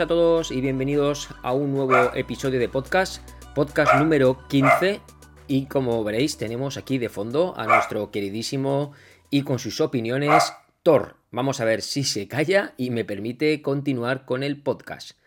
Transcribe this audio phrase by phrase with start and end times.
[0.00, 5.00] A todos y bienvenidos a un nuevo episodio de podcast, podcast número 15
[5.48, 8.92] y como veréis tenemos aquí de fondo a nuestro queridísimo
[9.28, 10.52] y con sus opiniones
[10.84, 11.16] Thor.
[11.32, 15.18] Vamos a ver si se calla y me permite continuar con el podcast.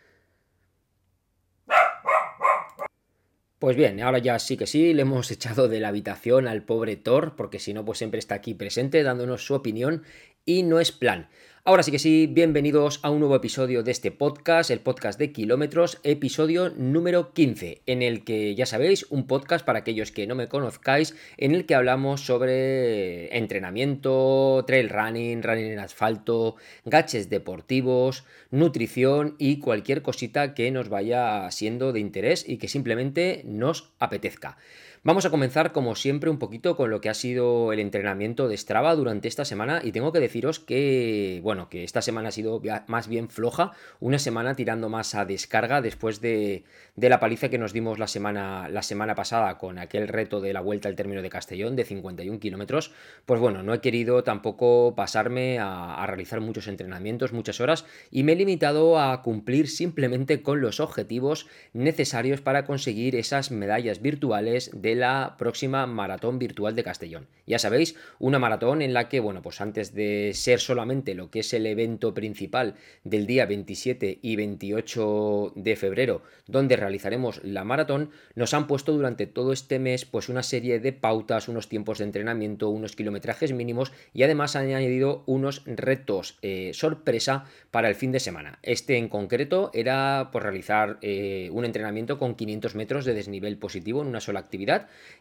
[3.60, 6.96] Pues bien, ahora ya sí que sí, le hemos echado de la habitación al pobre
[6.96, 10.04] Thor, porque si no, pues siempre está aquí presente dándonos su opinión
[10.46, 11.30] y no es plan.
[11.64, 15.32] Ahora sí que sí, bienvenidos a un nuevo episodio de este podcast, el podcast de
[15.32, 20.34] kilómetros, episodio número 15, en el que ya sabéis, un podcast para aquellos que no
[20.34, 28.24] me conozcáis, en el que hablamos sobre entrenamiento, trail running, running en asfalto, gaches deportivos,
[28.50, 34.58] nutrición y cualquier cosita que nos vaya siendo de interés y que simplemente nos apetezca.
[35.04, 38.56] Vamos a comenzar como siempre un poquito con lo que ha sido el entrenamiento de
[38.56, 42.62] Strava durante esta semana y tengo que deciros que, bueno, que esta semana ha sido
[42.88, 46.64] más bien floja, una semana tirando más a descarga después de,
[46.96, 50.62] la paliza que nos dimos la semana, la semana pasada con aquel reto de la
[50.62, 52.92] vuelta al término de Castellón de 51 kilómetros,
[53.26, 58.24] pues bueno, no he querido tampoco pasarme a, a realizar muchos entrenamientos, muchas horas y
[58.24, 64.72] me he limitado a cumplir simplemente con los objetivos necesarios para conseguir esas medallas virtuales
[64.74, 67.28] de la próxima maratón virtual de Castellón.
[67.46, 71.41] Ya sabéis, una maratón en la que, bueno, pues antes de ser solamente lo que
[71.42, 78.12] es el evento principal del día 27 y 28 de febrero, donde realizaremos la maratón,
[78.34, 82.06] nos han puesto durante todo este mes pues una serie de pautas, unos tiempos de
[82.06, 88.12] entrenamiento, unos kilometrajes mínimos y además han añadido unos retos eh, sorpresa para el fin
[88.12, 88.60] de semana.
[88.64, 94.02] Este en concreto era pues, realizar eh, un entrenamiento con 500 metros de desnivel positivo
[94.02, 94.62] en una sola actividad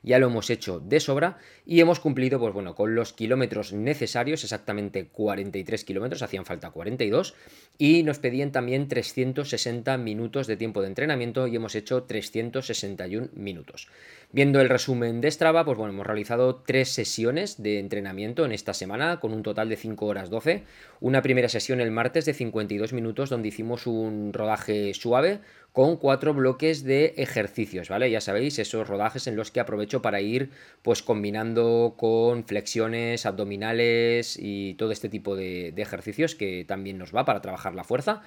[0.02, 4.44] ya lo hemos hecho de sobra y hemos cumplido, pues bueno, con los kilómetros necesarios,
[4.44, 7.34] exactamente 43 kilómetros, hacían falta 42,
[7.78, 13.88] y nos pedían también 360 minutos de tiempo de entrenamiento y hemos hecho 361 minutos.
[14.32, 18.74] Viendo el resumen de Strava, pues bueno, hemos realizado tres sesiones de entrenamiento en esta
[18.74, 20.64] semana con un total de 5 horas 12.
[21.00, 25.40] Una primera sesión el martes de 52 minutos donde hicimos un rodaje suave
[25.72, 28.10] con cuatro bloques de ejercicios, ¿vale?
[28.10, 30.50] Ya sabéis, esos rodajes en los que aprovecho para ir
[30.82, 37.14] pues combinando con flexiones, abdominales y todo este tipo de, de ejercicios que también nos
[37.14, 38.22] va para trabajar la fuerza.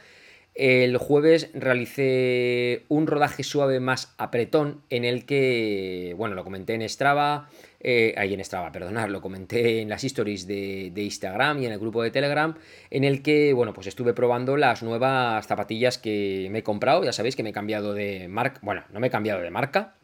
[0.56, 6.88] El jueves realicé un rodaje suave más apretón en el que, bueno, lo comenté en
[6.88, 7.50] Strava,
[7.80, 11.72] eh, ahí en Strava, perdonad, lo comenté en las stories de, de, Instagram y en
[11.72, 12.56] el grupo de Telegram,
[12.91, 17.14] en el que, bueno, pues estuve probando las nuevas zapatillas que me he comprado, ya
[17.14, 19.96] sabéis que me he cambiado de marca, bueno, no me he cambiado de marca,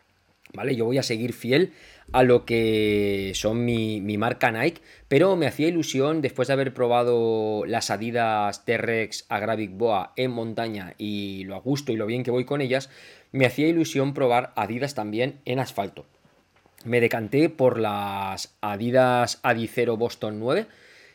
[0.54, 0.76] ¿vale?
[0.76, 1.74] Yo voy a seguir fiel
[2.12, 7.66] a lo que son mi, marca Nike, pero me hacía ilusión después de haber probado
[7.66, 12.32] las Adidas T-Rex Agravic Boa en montaña y lo a gusto y lo bien que
[12.32, 12.90] voy con ellas,
[13.32, 16.06] me hacía ilusión probar Adidas también en asfalto.
[16.86, 20.66] Me decanté por las Adidas Adicero Boston 9,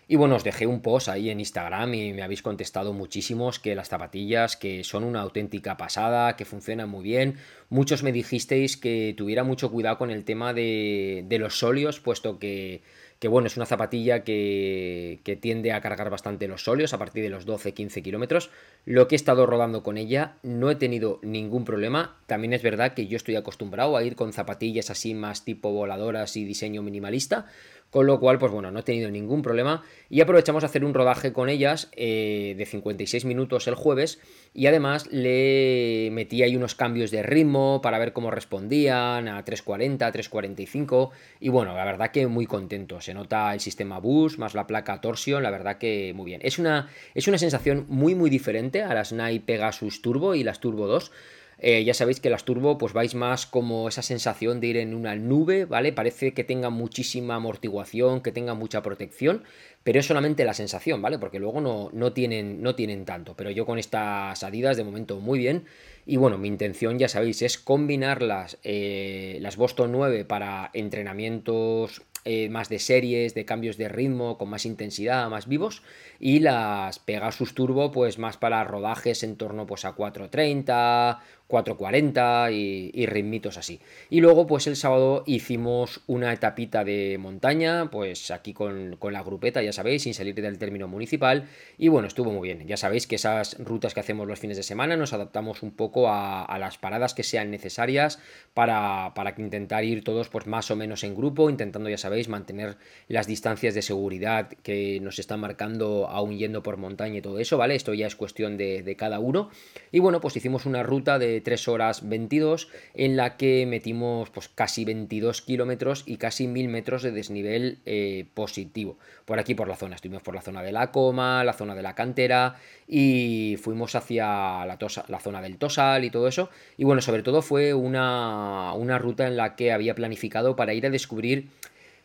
[0.07, 3.75] y bueno, os dejé un post ahí en Instagram y me habéis contestado muchísimos que
[3.75, 7.37] las zapatillas que son una auténtica pasada, que funcionan muy bien.
[7.71, 12.39] Muchos me dijisteis que tuviera mucho cuidado con el tema de, de los sóleos, puesto
[12.39, 12.83] que,
[13.19, 17.23] que, bueno, es una zapatilla que, que, tiende a cargar bastante los sóleos a partir
[17.23, 18.51] de los 12-15 kilómetros.
[18.85, 22.19] Lo que he estado rodando con ella no he tenido ningún problema.
[22.27, 26.37] También es verdad que yo estoy acostumbrado a ir con zapatillas así más tipo voladoras
[26.37, 27.47] y diseño minimalista
[27.95, 29.85] con lo cual, pues bueno, no he tenido ningún problema.
[30.11, 34.19] Y aprovechamos a hacer un rodaje con ellas eh, de 56 minutos el jueves.
[34.53, 40.11] Y además le metí ahí unos cambios de ritmo para ver cómo respondían a 340,
[40.11, 44.67] 345 y bueno, la verdad que muy contento, se nota el sistema bus más la
[44.67, 46.41] placa Torsion, la verdad que muy bien.
[46.43, 50.59] Es una, es una sensación muy muy diferente a las Nike Pegasus Turbo y las
[50.59, 51.13] Turbo 2
[51.59, 54.95] eh, ya sabéis que las turbo pues vais más como esa sensación de ir en
[54.95, 55.93] una nube, ¿vale?
[55.93, 59.45] Parece que tenga muchísima amortiguación, que tenga mucha protección,
[59.83, 61.19] pero es solamente la sensación, ¿vale?
[61.19, 63.35] Porque luego no, no, tienen, no tienen tanto.
[63.37, 65.65] Pero yo con estas salidas de momento muy bien.
[66.07, 72.03] Y bueno, mi intención, ya sabéis, es combinar las, eh, las Boston 9 para entrenamientos
[72.27, 75.83] eh, más de series, de cambios de ritmo, con más intensidad, más vivos,
[76.19, 82.91] y las Pegasus Turbo, pues más para rodajes en torno pues, a 430, 440 y,
[82.95, 83.81] y, ritmitos así.
[84.11, 89.23] Y luego, pues el sábado hicimos una etapita de montaña, pues aquí con, con, la
[89.23, 91.49] grupeta, ya sabéis, sin salir del término municipal.
[91.79, 92.67] Y bueno, estuvo muy bien.
[92.67, 96.09] Ya sabéis que esas rutas que hacemos los fines de semana nos adaptamos un poco
[96.09, 98.19] a, las paradas que sean necesarias
[98.55, 102.77] para, para intentar ir todos pues más o menos en grupo, intentando, ya sabéis, mantener
[103.09, 107.59] las distancias de seguridad que nos están marcando aún yendo por montaña y todo eso,
[107.59, 107.75] ¿vale?
[107.75, 109.51] Esto ya es cuestión de, cada uno.
[109.91, 114.49] Y bueno, pues hicimos una ruta de 3 horas 22 en la que metimos pues
[114.49, 118.99] casi 22 kilómetros y casi 1000 metros de desnivel eh, positivo.
[119.25, 121.83] Por aquí, por la zona, estuvimos por la zona de la coma, la zona de
[121.83, 124.27] la cantera y fuimos hacia
[124.67, 124.79] la,
[125.09, 126.51] la zona del Tosal y todo eso.
[126.77, 130.87] Y bueno, sobre todo fue una, una ruta en la que había planificado para ir
[130.87, 131.49] a descubrir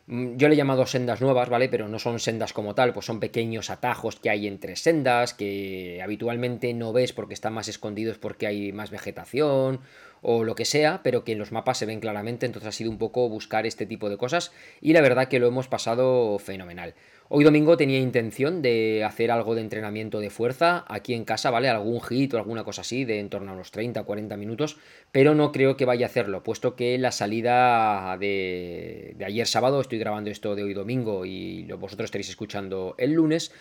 [0.09, 1.69] yo le he llamado sendas nuevas, ¿vale?
[1.69, 6.01] Pero no son sendas como tal, pues son pequeños atajos que hay entre sendas, que
[6.03, 9.81] habitualmente no ves porque están más escondidos porque hay más vegetación
[10.21, 12.89] o lo que sea, pero que en los mapas se ven claramente, entonces ha sido
[12.89, 14.51] un poco buscar este tipo de cosas
[14.81, 16.95] y la verdad que lo hemos pasado fenomenal.
[17.31, 21.69] Hoy domingo tenía intención de hacer algo de entrenamiento de fuerza aquí en casa, ¿vale?
[21.69, 24.77] Algún hit o alguna cosa así de en torno a unos 30 o 40 minutos,
[25.11, 29.99] pero no creo que vaya a hacerlo, puesto que la salida de, ayer sábado, estoy
[29.99, 33.51] grabando esto de hoy domingo y vosotros estaréis escuchando el lunes,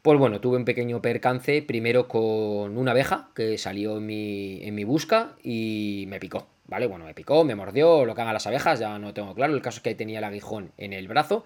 [0.00, 4.74] pues bueno, tuve un pequeño percance, primero con una abeja que salió en mi, en
[4.74, 6.86] mi busca y me picó, ¿vale?
[6.86, 9.60] Bueno, me picó, me mordió, lo que hagan las abejas, ya no tengo claro, el
[9.60, 11.44] caso es que tenía el aguijón en el brazo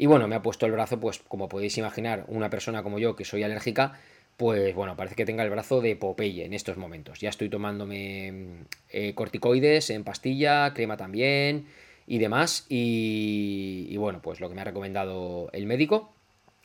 [0.00, 3.16] y bueno, me ha puesto el brazo, pues como podéis imaginar, una persona como yo
[3.16, 4.00] que soy alérgica,
[4.38, 7.20] pues bueno, parece que tenga el brazo de Popeye en estos momentos.
[7.20, 11.66] Ya estoy tomándome eh, corticoides en pastilla, crema también
[12.06, 12.64] y demás.
[12.70, 16.14] Y, bueno, pues lo que me ha recomendado el médico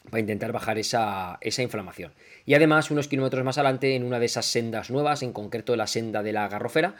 [0.09, 2.13] para intentar bajar esa, esa, inflamación.
[2.45, 5.87] Y además, unos kilómetros más adelante, en una de esas sendas nuevas, en concreto la
[5.87, 6.95] senda de la garrofera,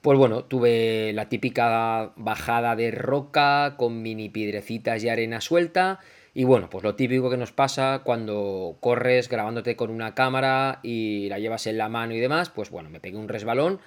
[0.00, 6.00] pues bueno, tuve la típica bajada de roca con mini piedrecitas y arena suelta.
[6.34, 11.28] Y bueno, pues lo típico que nos pasa cuando corres grabándote con una cámara y
[11.28, 13.80] la llevas en la mano y demás, pues bueno, me pegué un resbalón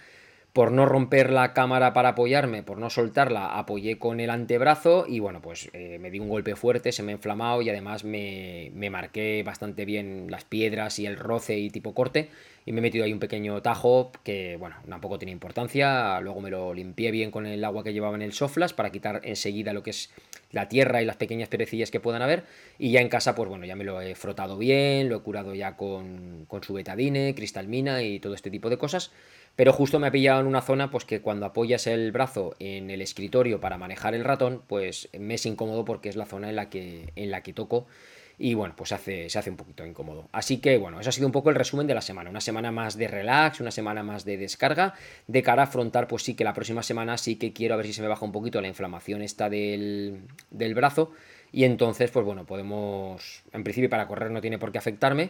[0.54, 5.20] por no romper la cámara para apoyarme, por no soltarla, apoyé con el antebrazo y
[5.20, 8.70] bueno, pues eh, me di un golpe fuerte, se me ha inflamado y además me,
[8.74, 12.30] me, marqué bastante bien las piedras y el roce y tipo corte
[12.66, 16.50] y me he metido ahí un pequeño tajo que bueno, tampoco tiene importancia, luego me
[16.50, 19.84] lo limpié bien con el agua que llevaba en el soflas para quitar enseguida lo
[19.84, 20.12] que es
[20.52, 22.44] la tierra y las pequeñas perecillas que puedan haber.
[22.78, 25.56] Y ya en casa pues bueno, ya me lo he frotado bien, lo he curado
[25.56, 29.12] ya con, con su betadine, cristalmina y todo este tipo de cosas.
[29.56, 32.90] Pero justo me ha pillado en una zona pues que cuando apoyas el brazo en
[32.90, 36.56] el escritorio para manejar el ratón, pues me es incómodo porque es la zona en
[36.56, 37.88] la que, en la que toco
[38.42, 40.28] y bueno, pues se hace, se hace un poquito incómodo.
[40.32, 42.32] Así que bueno, eso ha sido un poco el resumen de la semana.
[42.32, 44.96] Una semana más de relax, una semana más de descarga.
[45.28, 47.86] De cara a afrontar, pues sí que la próxima semana sí que quiero a ver
[47.86, 51.12] si se me baja un poquito la inflamación esta del, del brazo.
[51.52, 55.30] Y entonces, pues bueno, podemos, en principio para correr no tiene por qué afectarme,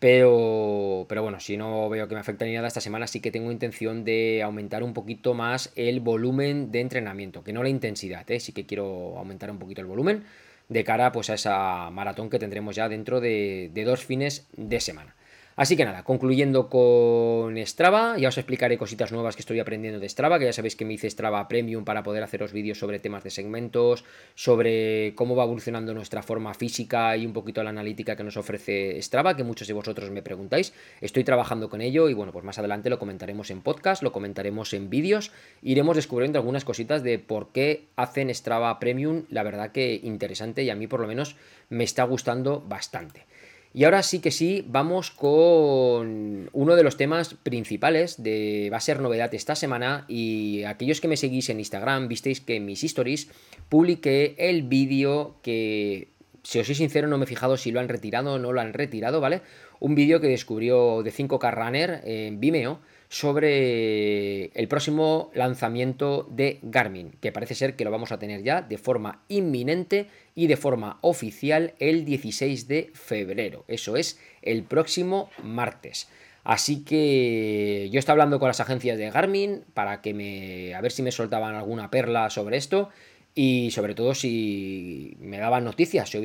[0.00, 3.30] pero, pero bueno, si no veo que me afecte ni nada esta semana, sí que
[3.30, 8.28] tengo intención de aumentar un poquito más el volumen de entrenamiento, que no la intensidad,
[8.30, 8.40] ¿eh?
[8.40, 10.24] sí que quiero aumentar un poquito el volumen
[10.68, 15.17] de cara pues, a esa maratón que tendremos ya dentro de dos fines de semana.
[15.58, 20.08] Así que nada, concluyendo con Strava, ya os explicaré cositas nuevas que estoy aprendiendo de
[20.08, 23.24] Strava, que ya sabéis que me hice Strava Premium para poder haceros vídeos sobre temas
[23.24, 24.04] de segmentos,
[24.36, 29.02] sobre cómo va evolucionando nuestra forma física y un poquito la analítica que nos ofrece
[29.02, 30.72] Strava, que muchos de vosotros me preguntáis.
[31.00, 34.72] Estoy trabajando con ello y bueno, pues más adelante lo comentaremos en podcast, lo comentaremos
[34.74, 39.98] en vídeos, iremos descubriendo algunas cositas de por qué hacen Strava Premium, la verdad que
[40.04, 41.34] interesante y a mí por lo menos
[41.68, 43.26] me está gustando bastante.
[43.74, 48.80] Y ahora sí que sí, vamos con uno de los temas principales de va a
[48.80, 52.82] ser novedad esta semana y aquellos que me seguís en Instagram visteis que en mis
[52.82, 53.28] stories
[53.68, 56.08] publiqué el vídeo que
[56.42, 58.60] si os soy sincero no me he fijado si lo han retirado o no lo
[58.60, 59.42] han retirado, ¿vale?
[59.80, 67.12] Un vídeo que descubrió de 5K Runner en Vimeo sobre el próximo lanzamiento de Garmin,
[67.20, 70.98] que parece ser que lo vamos a tener ya de forma inminente y de forma
[71.00, 73.64] oficial el 16 de febrero.
[73.66, 76.08] Eso es el próximo martes.
[76.44, 80.92] Así que yo estaba hablando con las agencias de Garmin para que me a ver
[80.92, 82.90] si me soltaban alguna perla sobre esto
[83.34, 86.18] y sobre todo si me daban noticias, si,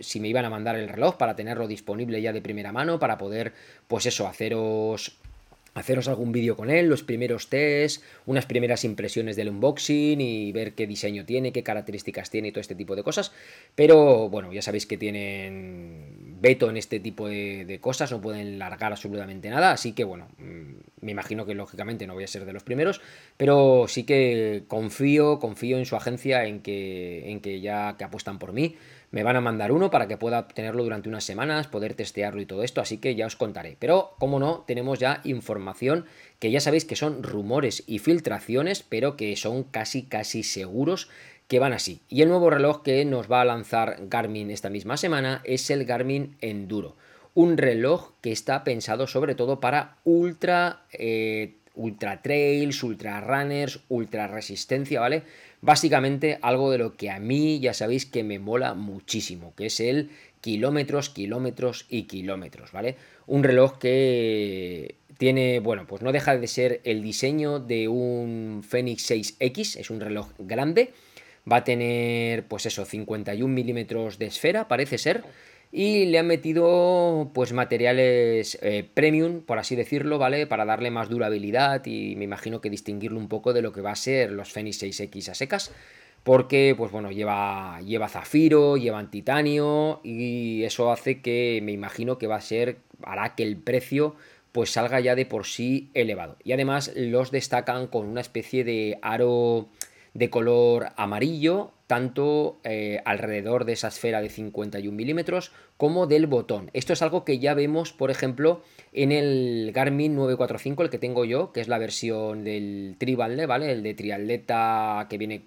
[0.00, 3.18] si me iban a mandar el reloj para tenerlo disponible ya de primera mano, para
[3.18, 3.52] poder,
[3.86, 5.18] pues eso, haceros
[5.74, 10.74] haceros algún vídeo con él, los primeros tests, unas primeras impresiones del unboxing y ver
[10.74, 13.32] qué diseño tiene, qué características tiene y todo este tipo de cosas.
[13.74, 18.92] Pero bueno, ya sabéis que tienen veto en este tipo de, cosas, no pueden largar
[18.92, 22.52] absolutamente nada, así que bueno, mm, me imagino que lógicamente no voy a ser de
[22.52, 23.00] los primeros,
[23.36, 28.38] pero sí que confío, confío en su agencia, en que, en que ya que apuestan
[28.38, 28.76] por mí
[29.14, 32.46] me van a mandar uno para que pueda tenerlo durante unas semanas, poder testearlo y
[32.46, 33.76] todo esto, así que ya os contaré.
[33.78, 36.04] Pero, como no, tenemos ya información
[36.40, 41.08] que ya sabéis que son rumores y filtraciones, pero que son casi casi seguros
[41.46, 42.00] que van así.
[42.08, 45.84] Y el nuevo reloj que nos va a lanzar Garmin esta misma semana es el
[45.84, 46.96] Garmin Enduro.
[47.34, 54.26] Un reloj que está pensado sobre todo para ultra, eh, ultra trails, ultra runners, ultra
[54.26, 55.22] resistencia, ¿vale?
[55.64, 59.80] Básicamente algo de lo que a mí ya sabéis que me mola muchísimo, que es
[59.80, 60.10] el
[60.42, 62.96] kilómetros, kilómetros y kilómetros, ¿vale?
[63.26, 69.10] Un reloj que tiene, bueno, pues no deja de ser el diseño de un Fenix
[69.10, 70.92] 6X, es un reloj grande,
[71.50, 75.24] va a tener, pues eso, 51 milímetros de esfera, parece ser,
[75.76, 80.46] y le han metido, pues, materiales eh, premium, por así decirlo, ¿vale?
[80.46, 83.90] Para darle más durabilidad y me imagino que distinguirlo un poco de lo que va
[83.90, 85.72] a ser los Fenix 6X a secas,
[86.22, 92.28] porque, pues bueno, lleva, lleva zafiro, llevan titanio y eso hace que me imagino que
[92.28, 94.14] va a ser, hará que el precio
[94.52, 96.36] pues salga ya de por sí elevado.
[96.44, 99.70] Y además los destacan con una especie de aro
[100.14, 106.70] de color amarillo, tanto eh, alrededor de esa esfera de 51 milímetros como del botón.
[106.72, 111.24] Esto es algo que ya vemos, por ejemplo, en el Garmin 945, el que tengo
[111.24, 113.72] yo, que es la versión del tribalde, ¿vale?
[113.72, 115.42] El de triatleta que viene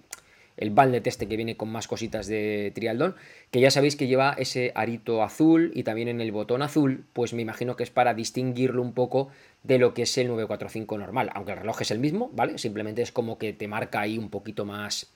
[0.57, 3.15] el ballet este que viene con más cositas de trialdón,
[3.51, 7.33] que ya sabéis que lleva ese arito azul y también en el botón azul, pues
[7.33, 9.29] me imagino que es para distinguirlo un poco
[9.67, 12.57] de lo que es el 945 normal, aunque el reloj es el mismo, ¿vale?
[12.57, 15.11] Simplemente es como que te marca ahí un poquito más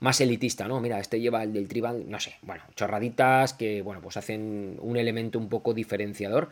[0.00, 0.80] más elitista, ¿no?
[0.80, 4.96] Mira, este lleva el del tribal, no sé, bueno, chorraditas que, bueno, pues hacen un
[4.96, 6.48] elemento un poco diferenciador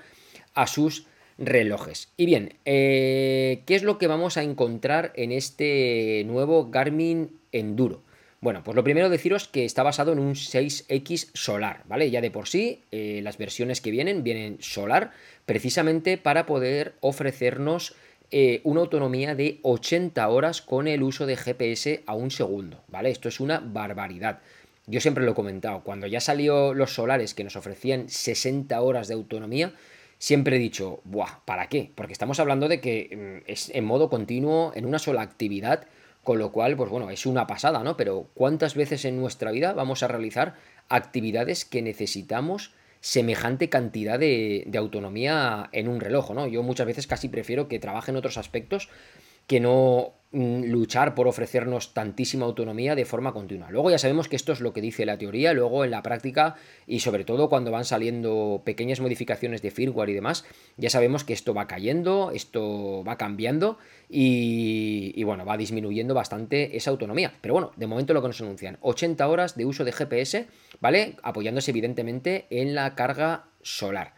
[0.54, 2.12] a sus relojes.
[2.16, 8.04] Y bien, eh, ¿qué es lo que vamos a encontrar en este nuevo Garmin Enduro?
[8.42, 12.10] Bueno, pues lo primero deciros que está basado en un 6X solar, ¿vale?
[12.10, 15.10] Ya de por sí, eh, las versiones que vienen vienen solar,
[15.44, 17.94] precisamente para poder ofrecernos
[18.30, 23.10] eh, una autonomía de 80 horas con el uso de GPS a un segundo, ¿vale?
[23.10, 24.40] Esto es una barbaridad.
[24.86, 29.08] Yo siempre lo he comentado, cuando ya salió los solares que nos ofrecían 60 horas
[29.08, 29.74] de autonomía,
[30.16, 31.90] siempre he dicho, Buah, ¿para qué?
[31.94, 35.86] Porque estamos hablando de que mm, es en modo continuo, en una sola actividad,
[36.30, 37.96] con lo cual, pues bueno, es una pasada, ¿no?
[37.96, 40.54] Pero ¿cuántas veces en nuestra vida vamos a realizar
[40.88, 46.46] actividades que necesitamos semejante cantidad de, de autonomía en un reloj, ¿no?
[46.46, 48.88] Yo muchas veces casi prefiero que trabaje en otros aspectos
[49.50, 53.68] que no mm, luchar por ofrecernos tantísima autonomía de forma continua.
[53.72, 56.54] Luego ya sabemos que esto es lo que dice la teoría, luego en la práctica
[56.86, 60.44] y sobre todo cuando van saliendo pequeñas modificaciones de firmware y demás,
[60.76, 63.76] ya sabemos que esto va cayendo, esto va cambiando
[64.08, 67.34] y, y bueno, va disminuyendo bastante esa autonomía.
[67.40, 70.46] Pero bueno, de momento lo que nos anuncian, 80 horas de uso de GPS,
[70.80, 71.16] ¿vale?
[71.24, 74.14] Apoyándose evidentemente en la carga solar.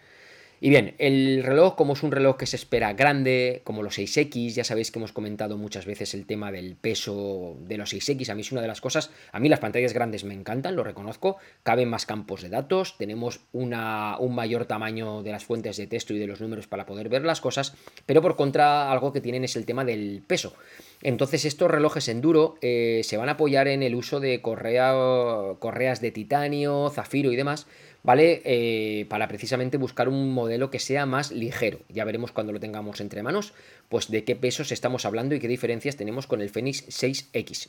[0.65, 4.51] Y bien, el reloj, como es un reloj que se espera grande, como los 6X,
[4.51, 8.37] ya sabéis que hemos comentado muchas veces el tema del peso de los 6X, a
[8.37, 11.39] mí es una de las cosas, a mí las pantallas grandes me encantan, lo reconozco,
[11.65, 13.75] caben más campos de datos, tenemos un
[14.37, 17.41] mayor tamaño de las fuentes de texto y de los números para poder ver las
[17.41, 17.75] cosas,
[18.07, 20.55] pero por contra algo que tienen es el tema del peso.
[21.03, 24.95] Entonces estos relojes enduro eh, se van a apoyar en el uso de correa,
[25.59, 27.67] correas de titanio, zafiro y demás,
[28.03, 28.43] ¿vale?
[28.45, 31.81] Eh, para precisamente buscar un modelo que sea más ligero.
[31.89, 33.53] Ya veremos cuando lo tengamos entre manos,
[33.89, 37.69] pues de qué pesos estamos hablando y qué diferencias tenemos con el Fenix 6X.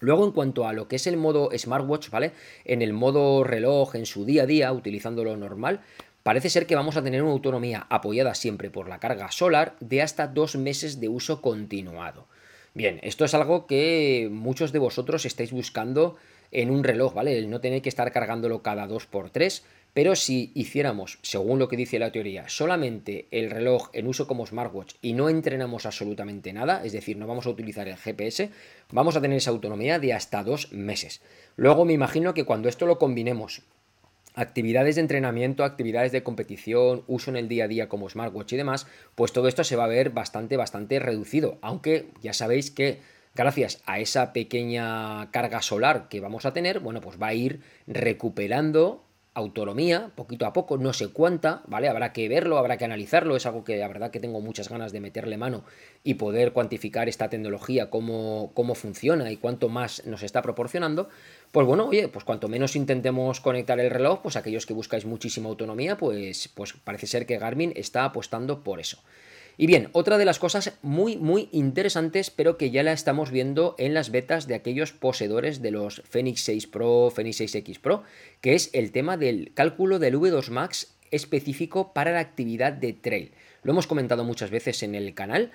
[0.00, 2.32] Luego, en cuanto a lo que es el modo smartwatch, ¿vale?
[2.64, 5.82] En el modo reloj, en su día a día, utilizándolo normal,
[6.22, 10.00] parece ser que vamos a tener una autonomía apoyada siempre por la carga solar de
[10.00, 12.26] hasta dos meses de uso continuado.
[12.72, 16.16] Bien, esto es algo que muchos de vosotros estáis buscando
[16.52, 17.36] en un reloj, ¿vale?
[17.38, 21.98] El no tener que estar cargándolo cada 2x3, pero si hiciéramos, según lo que dice
[21.98, 26.92] la teoría, solamente el reloj en uso como smartwatch y no entrenamos absolutamente nada, es
[26.92, 28.50] decir, no vamos a utilizar el GPS,
[28.92, 31.20] vamos a tener esa autonomía de hasta dos meses.
[31.56, 33.62] Luego me imagino que cuando esto lo combinemos
[34.34, 38.56] actividades de entrenamiento, actividades de competición, uso en el día a día como smartwatch y
[38.56, 41.58] demás, pues todo esto se va a ver bastante, bastante reducido.
[41.62, 43.00] Aunque ya sabéis que
[43.34, 47.60] gracias a esa pequeña carga solar que vamos a tener, bueno, pues va a ir
[47.86, 51.88] recuperando autonomía, poquito a poco, no sé cuánta, ¿vale?
[51.88, 54.90] Habrá que verlo, habrá que analizarlo, es algo que la verdad que tengo muchas ganas
[54.92, 55.64] de meterle mano
[56.02, 61.08] y poder cuantificar esta tecnología, cómo, cómo funciona y cuánto más nos está proporcionando.
[61.52, 65.48] Pues bueno, oye, pues cuanto menos intentemos conectar el reloj, pues aquellos que buscáis muchísima
[65.48, 68.98] autonomía, pues, pues parece ser que Garmin está apostando por eso.
[69.56, 73.74] Y bien, otra de las cosas muy, muy interesantes, pero que ya la estamos viendo
[73.78, 78.02] en las betas de aquellos poseedores de los Fenix 6 Pro, Fenix 6X Pro,
[78.40, 83.32] que es el tema del cálculo del V2 Max específico para la actividad de trail.
[83.62, 85.52] Lo hemos comentado muchas veces en el canal.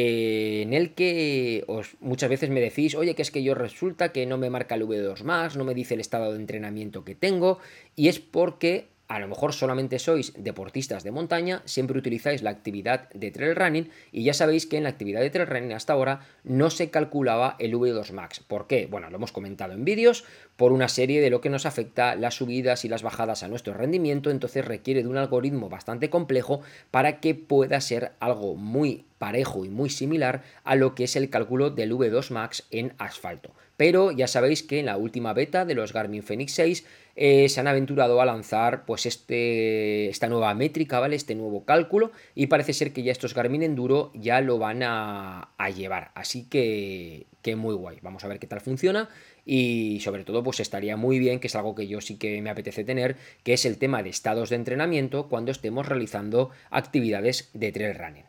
[0.00, 4.12] eh, en el que os, muchas veces me decís, oye, que es que yo resulta
[4.12, 7.16] que no me marca el V2 Max, no me dice el estado de entrenamiento que
[7.16, 7.58] tengo,
[7.96, 13.08] y es porque a lo mejor solamente sois deportistas de montaña, siempre utilizáis la actividad
[13.10, 16.20] de trail running y ya sabéis que en la actividad de trail running hasta ahora
[16.44, 18.40] no se calculaba el V2 Max.
[18.46, 18.86] ¿Por qué?
[18.86, 20.24] Bueno, lo hemos comentado en vídeos,
[20.56, 23.72] por una serie de lo que nos afecta las subidas y las bajadas a nuestro
[23.72, 26.60] rendimiento, entonces requiere de un algoritmo bastante complejo
[26.90, 31.30] para que pueda ser algo muy parejo y muy similar a lo que es el
[31.30, 33.52] cálculo del V2 Max en asfalto.
[33.76, 36.84] Pero ya sabéis que en la última beta de los Garmin Fenix 6
[37.20, 41.16] eh, se han aventurado a lanzar pues este, esta nueva métrica, ¿vale?
[41.16, 45.50] Este nuevo cálculo y parece ser que ya estos Garmin Enduro ya lo van a,
[45.74, 46.12] llevar.
[46.14, 47.98] Así que, que muy guay.
[48.02, 49.08] Vamos a ver qué tal funciona
[49.44, 52.50] y sobre todo pues estaría muy bien, que es algo que yo sí que me
[52.50, 57.72] apetece tener, que es el tema de estados de entrenamiento cuando estemos realizando actividades de
[57.72, 58.24] trail running.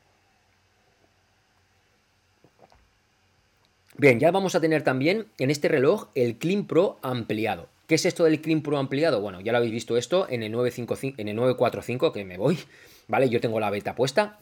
[3.98, 7.70] Bien, ya vamos a tener también en este reloj el Clean Pro ampliado.
[7.90, 9.20] ¿Qué es esto del Clean Pro ampliado?
[9.20, 12.60] Bueno, ya lo habéis visto esto en el, 955, en el 945, que me voy,
[13.08, 13.30] ¿vale?
[13.30, 14.42] Yo tengo la beta puesta.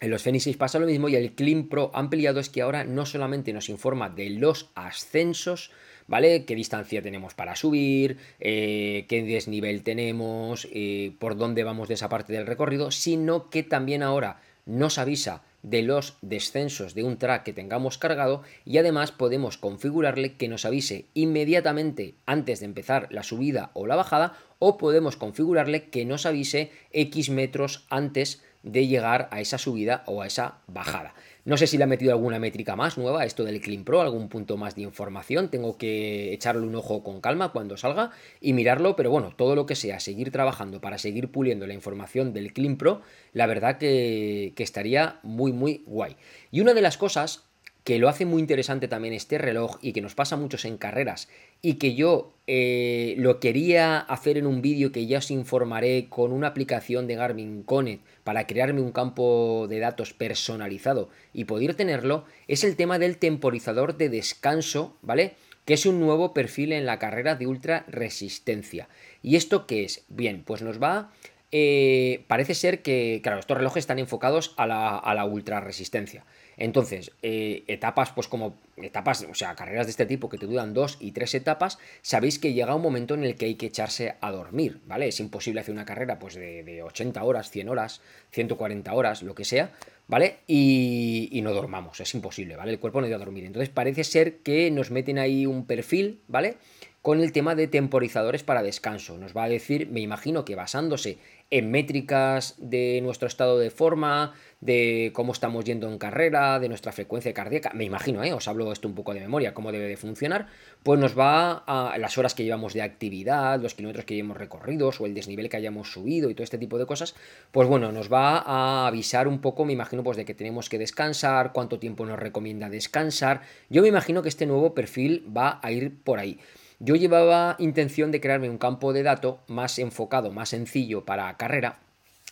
[0.00, 2.82] En los Fenix 6 pasa lo mismo y el Clean Pro ampliado es que ahora
[2.82, 5.70] no solamente nos informa de los ascensos,
[6.08, 6.44] ¿vale?
[6.44, 8.16] ¿Qué distancia tenemos para subir?
[8.40, 10.66] Eh, ¿Qué desnivel tenemos?
[10.72, 12.90] Eh, ¿Por dónde vamos de esa parte del recorrido?
[12.90, 18.42] Sino que también ahora nos avisa de los descensos de un track que tengamos cargado
[18.64, 23.96] y además podemos configurarle que nos avise inmediatamente antes de empezar la subida o la
[23.96, 30.02] bajada o podemos configurarle que nos avise X metros antes de llegar a esa subida
[30.06, 31.14] o a esa bajada.
[31.48, 34.28] No sé si le ha metido alguna métrica más nueva, esto del Clean Pro, algún
[34.28, 35.48] punto más de información.
[35.48, 39.64] Tengo que echarle un ojo con calma cuando salga y mirarlo, pero bueno, todo lo
[39.64, 43.00] que sea seguir trabajando para seguir puliendo la información del Clean Pro,
[43.32, 46.16] la verdad que, que estaría muy, muy guay.
[46.50, 47.47] Y una de las cosas
[47.88, 51.30] que lo hace muy interesante también este reloj y que nos pasa muchos en carreras
[51.62, 56.32] y que yo eh, lo quería hacer en un vídeo que ya os informaré con
[56.32, 62.26] una aplicación de Garmin Connect para crearme un campo de datos personalizado y poder tenerlo,
[62.46, 65.32] es el tema del temporizador de descanso, ¿vale?
[65.64, 68.90] Que es un nuevo perfil en la carrera de ultra resistencia.
[69.22, 70.04] ¿Y esto qué es?
[70.08, 71.10] Bien, pues nos va
[71.50, 76.24] eh, parece ser que, claro, estos relojes están enfocados a la, a la ultra resistencia.
[76.58, 80.74] Entonces, eh, etapas, pues como etapas, o sea, carreras de este tipo que te duran
[80.74, 84.16] dos y tres etapas, sabéis que llega un momento en el que hay que echarse
[84.20, 85.08] a dormir, ¿vale?
[85.08, 88.00] Es imposible hacer una carrera pues de, 80 horas, 100 horas,
[88.32, 89.72] 140 horas, lo que sea,
[90.08, 90.38] ¿vale?
[90.48, 92.72] Y, y no dormamos, es imposible, ¿vale?
[92.72, 93.44] El cuerpo no a dormir.
[93.44, 96.56] Entonces parece ser que nos meten ahí un perfil, ¿vale?
[97.02, 99.16] Con el tema de temporizadores para descanso.
[99.18, 101.18] Nos va a decir, me imagino que basándose
[101.50, 106.92] en métricas de nuestro estado de forma, de cómo estamos yendo en carrera, de nuestra
[106.92, 108.34] frecuencia cardíaca, me imagino, ¿eh?
[108.34, 110.48] os hablo esto un poco de memoria, cómo debe de funcionar,
[110.82, 115.00] pues nos va a las horas que llevamos de actividad, los kilómetros que hayamos recorridos
[115.00, 117.14] o el desnivel que hayamos subido y todo este tipo de cosas,
[117.50, 120.78] pues bueno, nos va a avisar un poco, me imagino, pues de que tenemos que
[120.78, 123.40] descansar, cuánto tiempo nos recomienda descansar.
[123.70, 126.38] Yo me imagino que este nuevo perfil va a ir por ahí.
[126.80, 131.80] Yo llevaba intención de crearme un campo de datos más enfocado, más sencillo para carrera.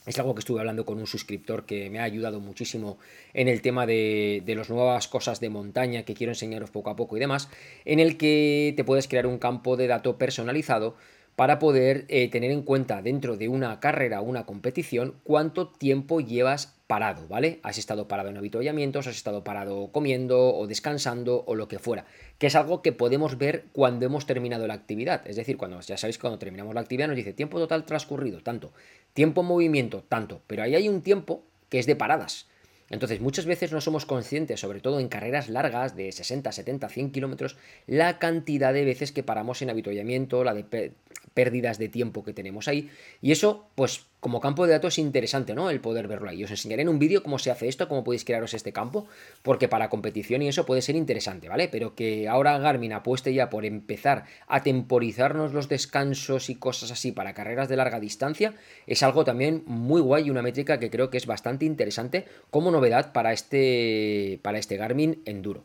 [0.06, 2.96] Es algo que estuve hablando con un suscriptor que me ha ayudado muchísimo
[3.34, 6.96] en el tema de, de las nuevas cosas de montaña que quiero enseñaros poco a
[6.96, 7.48] poco y demás,
[7.84, 10.94] en el que te puedes crear un campo de datos personalizado
[11.34, 16.20] para poder eh, tener en cuenta dentro de una carrera o una competición cuánto tiempo
[16.20, 17.60] llevas parado, ¿vale?
[17.62, 22.06] Has estado parado en avituallamientos, has estado parado comiendo o descansando o lo que fuera,
[22.38, 25.96] que es algo que podemos ver cuando hemos terminado la actividad, es decir, cuando ya
[25.96, 28.72] sabéis cuando terminamos la actividad nos dice tiempo total transcurrido, tanto,
[29.14, 32.46] tiempo en movimiento, tanto, pero ahí hay un tiempo que es de paradas.
[32.88, 37.10] Entonces, muchas veces no somos conscientes, sobre todo en carreras largas de 60, 70, 100
[37.10, 37.56] kilómetros,
[37.88, 40.92] la cantidad de veces que paramos en avituallamiento, la de
[41.34, 42.88] pérdidas de tiempo que tenemos ahí.
[43.20, 45.70] Y eso, pues como campo de datos es interesante, ¿no?
[45.70, 46.42] El poder verlo ahí.
[46.42, 49.06] Os enseñaré en un vídeo cómo se hace esto, cómo podéis crearos este campo,
[49.42, 51.68] porque para competición y eso puede ser interesante, ¿vale?
[51.68, 57.12] Pero que ahora Garmin apueste ya por empezar a temporizarnos los descansos y cosas así
[57.12, 58.54] para carreras de larga distancia,
[58.88, 62.72] es algo también muy guay y una métrica que creo que es bastante interesante como
[62.72, 65.62] novedad para este, para este Garmin Enduro.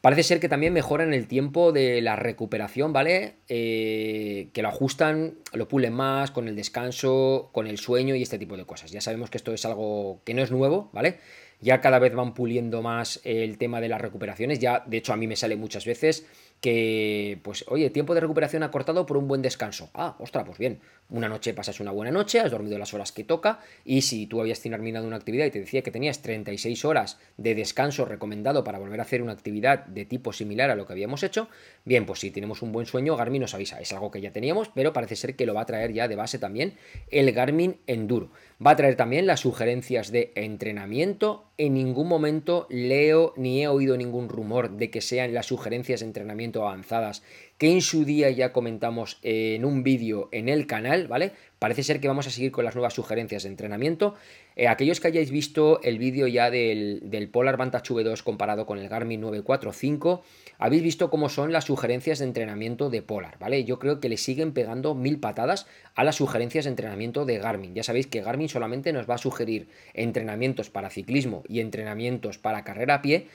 [0.00, 3.34] Parece ser que también mejoran el tiempo de la recuperación, ¿vale?
[3.48, 8.38] Eh, que lo ajustan, lo pulen más con el descanso, con el sueño y este
[8.38, 8.92] tipo de cosas.
[8.92, 11.18] Ya sabemos que esto es algo que no es nuevo, ¿vale?
[11.60, 14.60] Ya cada vez van puliendo más el tema de las recuperaciones.
[14.60, 16.24] Ya, de hecho, a mí me sale muchas veces
[16.60, 19.90] que, pues, oye, tiempo de recuperación acortado por un buen descanso.
[19.94, 20.80] Ah, ostra, pues bien,
[21.10, 24.40] una noche pasas una buena noche, has dormido las horas que toca, y si tú
[24.40, 28.78] habías terminado una actividad y te decía que tenías 36 horas de descanso recomendado para
[28.78, 31.48] volver a hacer una actividad de tipo similar a lo que habíamos hecho,
[31.84, 33.80] bien, pues si tenemos un buen sueño, Garmin nos avisa.
[33.80, 36.16] Es algo que ya teníamos, pero parece ser que lo va a traer ya de
[36.16, 36.74] base también
[37.10, 38.30] el Garmin Enduro.
[38.64, 41.44] Va a traer también las sugerencias de entrenamiento.
[41.56, 46.06] En ningún momento leo ni he oído ningún rumor de que sean las sugerencias de
[46.06, 47.22] entrenamiento avanzadas
[47.58, 51.32] que en su día ya comentamos en un vídeo en el canal, ¿vale?
[51.58, 54.14] Parece ser que vamos a seguir con las nuevas sugerencias de entrenamiento.
[54.54, 58.88] Eh, aquellos que hayáis visto el vídeo ya del, Polar Vantage V2 comparado con el
[58.88, 60.22] Garmin 945,
[60.58, 63.64] habéis visto cómo son las sugerencias de entrenamiento de Polar, ¿vale?
[63.64, 65.66] Yo creo que le siguen pegando mil patadas
[65.96, 67.74] a las sugerencias de entrenamiento de Garmin.
[67.74, 72.62] Ya sabéis que Garmin solamente nos va a sugerir entrenamientos para ciclismo y entrenamientos para
[72.62, 73.26] carrera a pie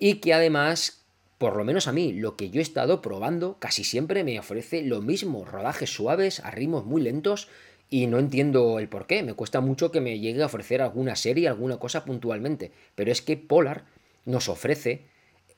[0.00, 0.99] y que además
[1.40, 4.82] por lo menos a mí, lo que yo he estado probando casi siempre me ofrece
[4.82, 7.48] lo mismo, rodajes suaves, a ritmos muy lentos,
[7.88, 9.22] y no entiendo el por qué.
[9.22, 12.72] Me cuesta mucho que me llegue a ofrecer alguna serie, alguna cosa puntualmente.
[12.94, 13.86] Pero es que Polar
[14.26, 15.06] nos ofrece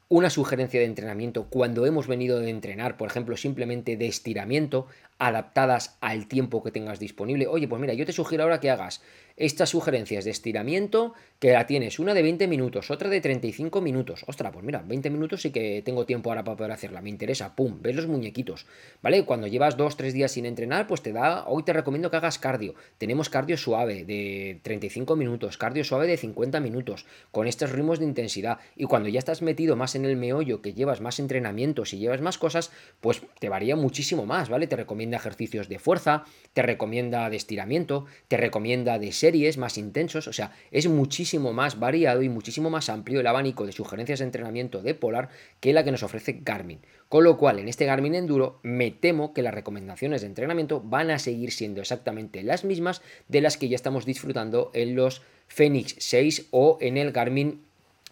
[0.08, 4.86] una sugerencia de entrenamiento cuando hemos venido de entrenar, por ejemplo, simplemente de estiramiento,
[5.22, 7.46] adaptadas al tiempo que tengas disponible.
[7.46, 9.02] Oye, pues mira, yo te sugiero ahora que hagas
[9.37, 14.24] estas sugerencias de estiramiento, que la tienes una de 20 minutos, otra de 35 minutos.
[14.26, 17.56] Ostras, pues mira, 20 minutos sí que tengo tiempo ahora para poder hacerla, me interesa,
[17.56, 18.66] pum, ves los muñequitos,
[19.00, 19.24] ¿vale?
[19.24, 22.74] Cuando llevas 2-3 días sin entrenar, pues te da, hoy te recomiendo que hagas cardio.
[22.98, 28.04] Tenemos cardio suave de 35 minutos, cardio suave de 50 minutos, con estos ritmos de
[28.06, 28.58] intensidad.
[28.76, 32.20] Y cuando ya estás metido más en el meollo, que llevas más entrenamientos y llevas
[32.20, 34.66] más cosas, pues te varía muchísimo más, ¿vale?
[34.66, 34.76] Te
[35.12, 40.33] recomienda ejercicios de fuerza, te recomienda de estiramiento, te recomienda de series más intensos, o
[40.33, 44.83] sea, es muchísimo más variado y muchísimo más amplio el abanico de sugerencias de entrenamiento
[44.83, 45.29] de Polar
[45.61, 46.81] que la que nos ofrece Garmin.
[47.09, 51.11] Con lo cual, en este Garmin Enduro me temo que las recomendaciones de entrenamiento van
[51.11, 55.94] a seguir siendo exactamente las mismas de las que ya estamos disfrutando en los Fenix
[55.98, 57.61] 6 o en el Garmin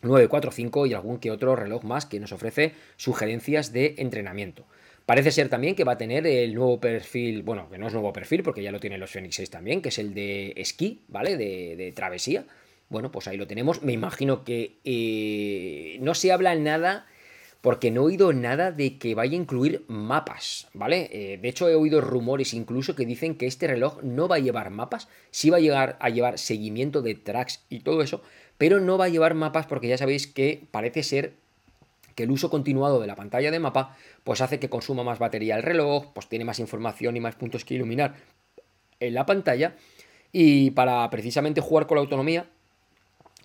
[0.03, 4.67] 945 y algún que otro reloj más que nos ofrece sugerencias de entrenamiento.
[5.11, 8.12] Parece ser también que va a tener el nuevo perfil, bueno, que no es nuevo
[8.12, 11.37] perfil porque ya lo tienen los Fenix 6 también, que es el de esquí, ¿vale?
[11.37, 12.44] De, travesía.
[12.90, 13.83] Bueno, pues ahí lo tenemos.
[13.83, 17.09] Me imagino que eh, no se habla nada
[17.61, 21.11] porque no he oído nada de que vaya a incluir mapas, ¿vale?
[21.11, 24.38] Eh, de hecho, he oído rumores incluso que dicen que este reloj no va a
[24.38, 28.23] llevar mapas, sí va a llegar a llevar seguimiento de tracks y todo eso,
[28.59, 31.39] pero no va a llevar mapas porque ya sabéis que parece ser
[32.14, 35.57] que el uso continuado de la pantalla de mapa pues hace que consuma más batería
[35.57, 38.14] el reloj, pues tiene más información y más puntos que iluminar
[39.01, 39.77] en la pantalla
[40.33, 42.46] y para precisamente jugar con la autonomía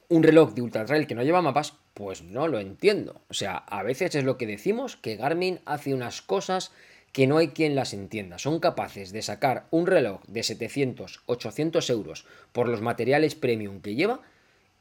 [0.10, 3.22] un reloj de ultra trail que no lleva mapas, pues no lo entiendo.
[3.30, 6.72] O sea, a veces es lo que decimos, que Garmin hace unas cosas
[7.12, 8.38] que no hay quien las entienda.
[8.38, 13.96] Son capaces de sacar un reloj de 700, 800 euros por los materiales premium que
[13.96, 14.22] lleva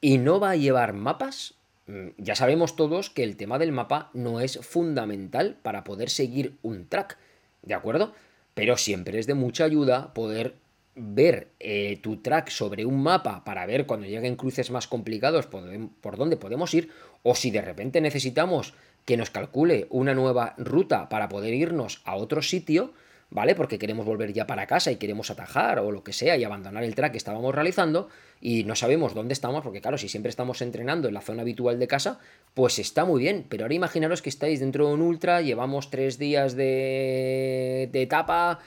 [0.00, 1.54] y no va a llevar mapas.
[1.86, 6.54] Mm, ya sabemos todos que el tema del mapa no es fundamental para poder seguir
[6.62, 7.18] un track,
[7.62, 8.12] ¿de acuerdo?
[8.54, 10.54] Pero siempre es de mucha ayuda poder
[10.96, 15.64] ver eh, tu track sobre un mapa para ver cuando lleguen cruces más complicados por,
[16.00, 16.90] por dónde podemos ir,
[17.22, 22.16] o si de repente necesitamos que nos calcule una nueva ruta para poder irnos a
[22.16, 22.92] otro sitio,
[23.34, 23.56] ¿vale?
[23.56, 26.84] Porque queremos volver ya para casa y queremos atajar o lo que sea y abandonar
[26.84, 28.08] el track que estábamos realizando
[28.40, 31.80] y no sabemos dónde estamos, porque claro, si siempre estamos entrenando en la zona habitual
[31.80, 32.20] de casa,
[32.54, 36.16] pues está muy bien, pero ahora imaginaros que estáis dentro de un ultra, llevamos tres
[36.16, 38.60] días de, de etapa,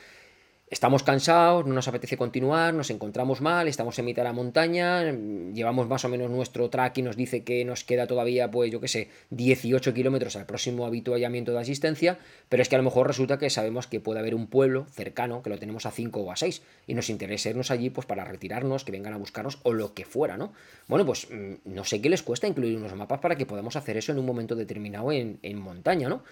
[0.69, 5.01] Estamos cansados, no nos apetece continuar, nos encontramos mal, estamos en mitad de la montaña,
[5.53, 8.81] llevamos más o menos nuestro track y nos dice que nos queda todavía, pues yo
[8.81, 13.07] qué sé, 18 kilómetros al próximo habituallamiento de asistencia, pero es que a lo mejor
[13.07, 16.31] resulta que sabemos que puede haber un pueblo cercano, que lo tenemos a 5 o
[16.33, 19.71] a 6, y nos interesa irnos allí pues para retirarnos, que vengan a buscarnos o
[19.71, 20.51] lo que fuera, ¿no?
[20.89, 23.95] Bueno, pues mm, no sé qué les cuesta incluir unos mapas para que podamos hacer
[23.95, 26.23] eso en un momento determinado en, en montaña, ¿no?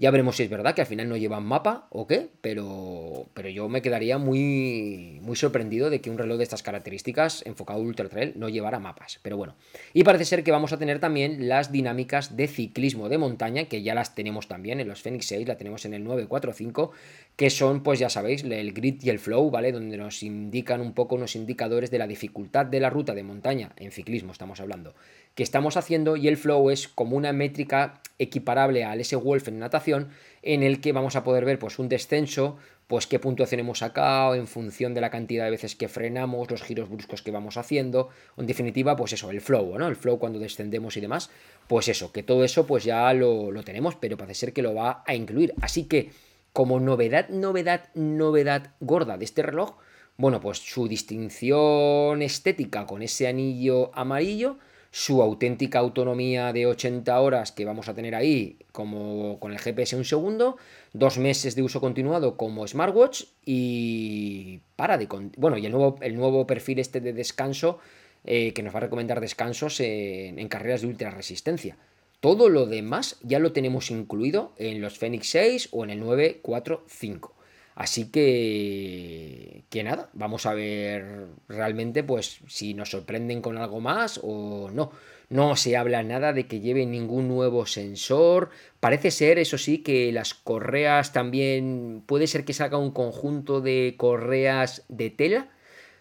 [0.00, 3.50] Ya veremos si es verdad que al final no llevan mapa o qué, pero, pero
[3.50, 8.08] yo me quedaría muy, muy sorprendido de que un reloj de estas características enfocado ultra
[8.08, 9.20] trail no llevara mapas.
[9.20, 9.56] Pero bueno,
[9.92, 13.82] y parece ser que vamos a tener también las dinámicas de ciclismo de montaña, que
[13.82, 16.92] ya las tenemos también en los Fenix 6, la tenemos en el 945,
[17.36, 19.70] que son, pues ya sabéis, el grid y el flow, ¿vale?
[19.70, 23.72] Donde nos indican un poco unos indicadores de la dificultad de la ruta de montaña,
[23.76, 24.94] en ciclismo estamos hablando,
[25.34, 29.58] que estamos haciendo, y el flow es como una métrica equiparable al S Wolf en
[29.58, 30.08] natación,
[30.42, 34.34] en el que vamos a poder ver pues un descenso, pues qué puntuación hemos sacado
[34.34, 38.08] en función de la cantidad de veces que frenamos, los giros bruscos que vamos haciendo,
[38.36, 39.86] en definitiva, pues eso, el flow, ¿no?
[39.86, 41.30] El flow cuando descendemos y demás,
[41.68, 44.74] pues eso, que todo eso pues ya lo, lo tenemos, pero parece ser que lo
[44.74, 45.54] va a incluir.
[45.60, 46.10] Así que,
[46.52, 49.76] como novedad, novedad, novedad gorda de este reloj,
[50.16, 54.58] bueno, pues su distinción estética con ese anillo amarillo,
[54.90, 59.96] su auténtica autonomía de 80 horas que vamos a tener ahí, como con el GPS
[59.96, 60.56] un segundo,
[60.92, 65.06] dos meses de uso continuado como smartwatch y para de...
[65.36, 67.78] Bueno, y el nuevo, el nuevo perfil este de descanso
[68.24, 71.76] eh, que nos va a recomendar descansos en, en carreras de ultra resistencia.
[72.20, 77.34] Todo lo demás ya lo tenemos incluido en los Fenix 6 o en el 945.
[77.80, 84.20] Así que, que nada, vamos a ver realmente pues si nos sorprenden con algo más
[84.22, 84.92] o no.
[85.30, 88.50] No se habla nada de que lleve ningún nuevo sensor.
[88.80, 93.94] Parece ser, eso sí, que las correas también puede ser que salga un conjunto de
[93.96, 95.48] correas de tela.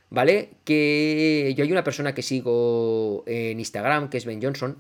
[0.10, 0.50] ¿Vale?
[0.66, 4.80] Que yo hay una persona que sigo en Instagram, que es Ben Johnson,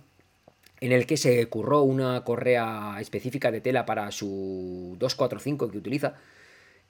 [0.81, 6.15] en el que se curró una correa específica de tela para su 245 que utiliza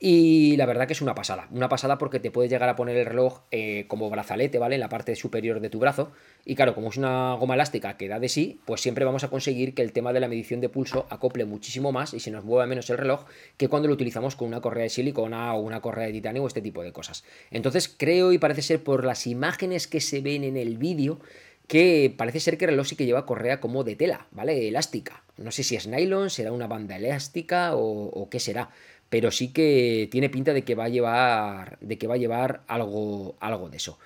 [0.01, 2.95] y la verdad que es una pasada, una pasada porque te puedes llegar a poner
[2.95, 4.75] el reloj eh, como brazalete, ¿vale?
[4.75, 6.13] En la parte superior de tu brazo.
[6.45, 9.27] Y claro, como es una goma elástica que da de sí, pues siempre vamos a
[9.27, 12.45] conseguir que el tema de la medición de pulso acople muchísimo más y se nos
[12.45, 13.25] mueva menos el reloj
[13.57, 16.47] que cuando lo utilizamos con una correa de silicona o una correa de titanio o
[16.47, 17.25] este tipo de cosas.
[17.51, 21.19] Entonces creo y parece ser por las imágenes que se ven en el vídeo
[21.67, 24.67] que parece ser que el reloj sí que lleva correa como de tela, ¿vale?
[24.69, 25.23] Elástica.
[25.38, 28.71] No sé si es nylon, será una banda elástica o qué será
[29.09, 32.61] pero sí que tiene pinta de que va a llevar, de que va a llevar
[32.67, 33.99] algo, algo de eso.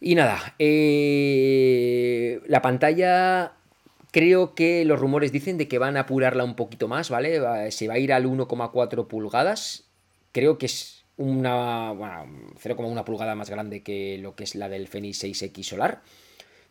[0.00, 3.52] Y nada, eh, la pantalla
[4.10, 7.70] creo que los rumores dicen de que van a apurarla un poquito más, ¿vale?
[7.70, 9.84] Se va a ir al 1,4 pulgadas.
[10.32, 12.26] Creo que es una, bueno,
[12.62, 16.02] 0,1 pulgada más grande que lo que es la del Fenix 6X Solar.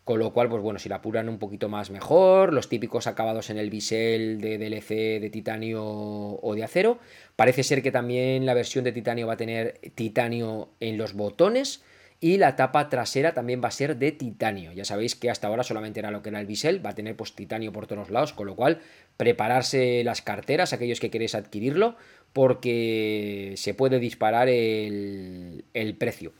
[0.04, 3.48] Con lo cual, pues bueno, si la apuran un poquito más mejor, los típicos acabados
[3.48, 6.98] en el bisel de DLC de titanio o de acero.
[7.36, 11.82] Parece ser que también la versión de titanio va a tener titanio en los botones
[12.20, 14.72] y la tapa trasera también va a ser de titanio.
[14.72, 17.16] Ya sabéis que hasta ahora solamente era lo que era el bisel, va a tener
[17.16, 18.80] pues titanio por todos lados, con lo cual
[19.16, 21.96] prepararse las carteras, aquellos que queréis adquirirlo,
[22.32, 26.32] porque se puede disparar el, el precio.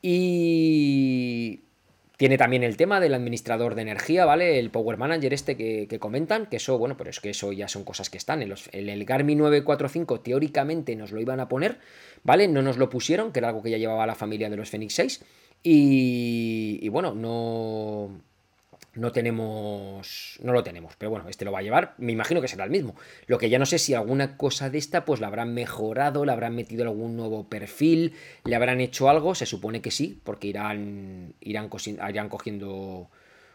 [0.00, 1.64] Y
[2.20, 4.58] tiene también el tema del administrador de energía, ¿vale?
[4.58, 7.82] El Power Manager este que, comentan, que eso, bueno, pero es que eso ya son
[7.82, 8.42] cosas que están.
[8.42, 11.78] En, los, el Garmin 945 teóricamente nos lo iban a poner,
[12.22, 12.46] ¿vale?
[12.46, 14.96] No nos lo pusieron, que era algo que ya llevaba la familia de los Fenix
[14.96, 15.24] 6.
[15.62, 18.20] Y, y bueno, no,
[18.94, 22.48] no tenemos, no lo tenemos, pero bueno, este lo va a llevar, me imagino que
[22.48, 22.96] será el mismo.
[23.26, 26.32] Lo que ya no sé si alguna cosa de esta pues la habrán mejorado, le
[26.32, 31.34] habrán metido algún nuevo perfil, le habrán hecho algo, se supone que sí, porque irán,
[31.40, 33.10] irán, cogiendo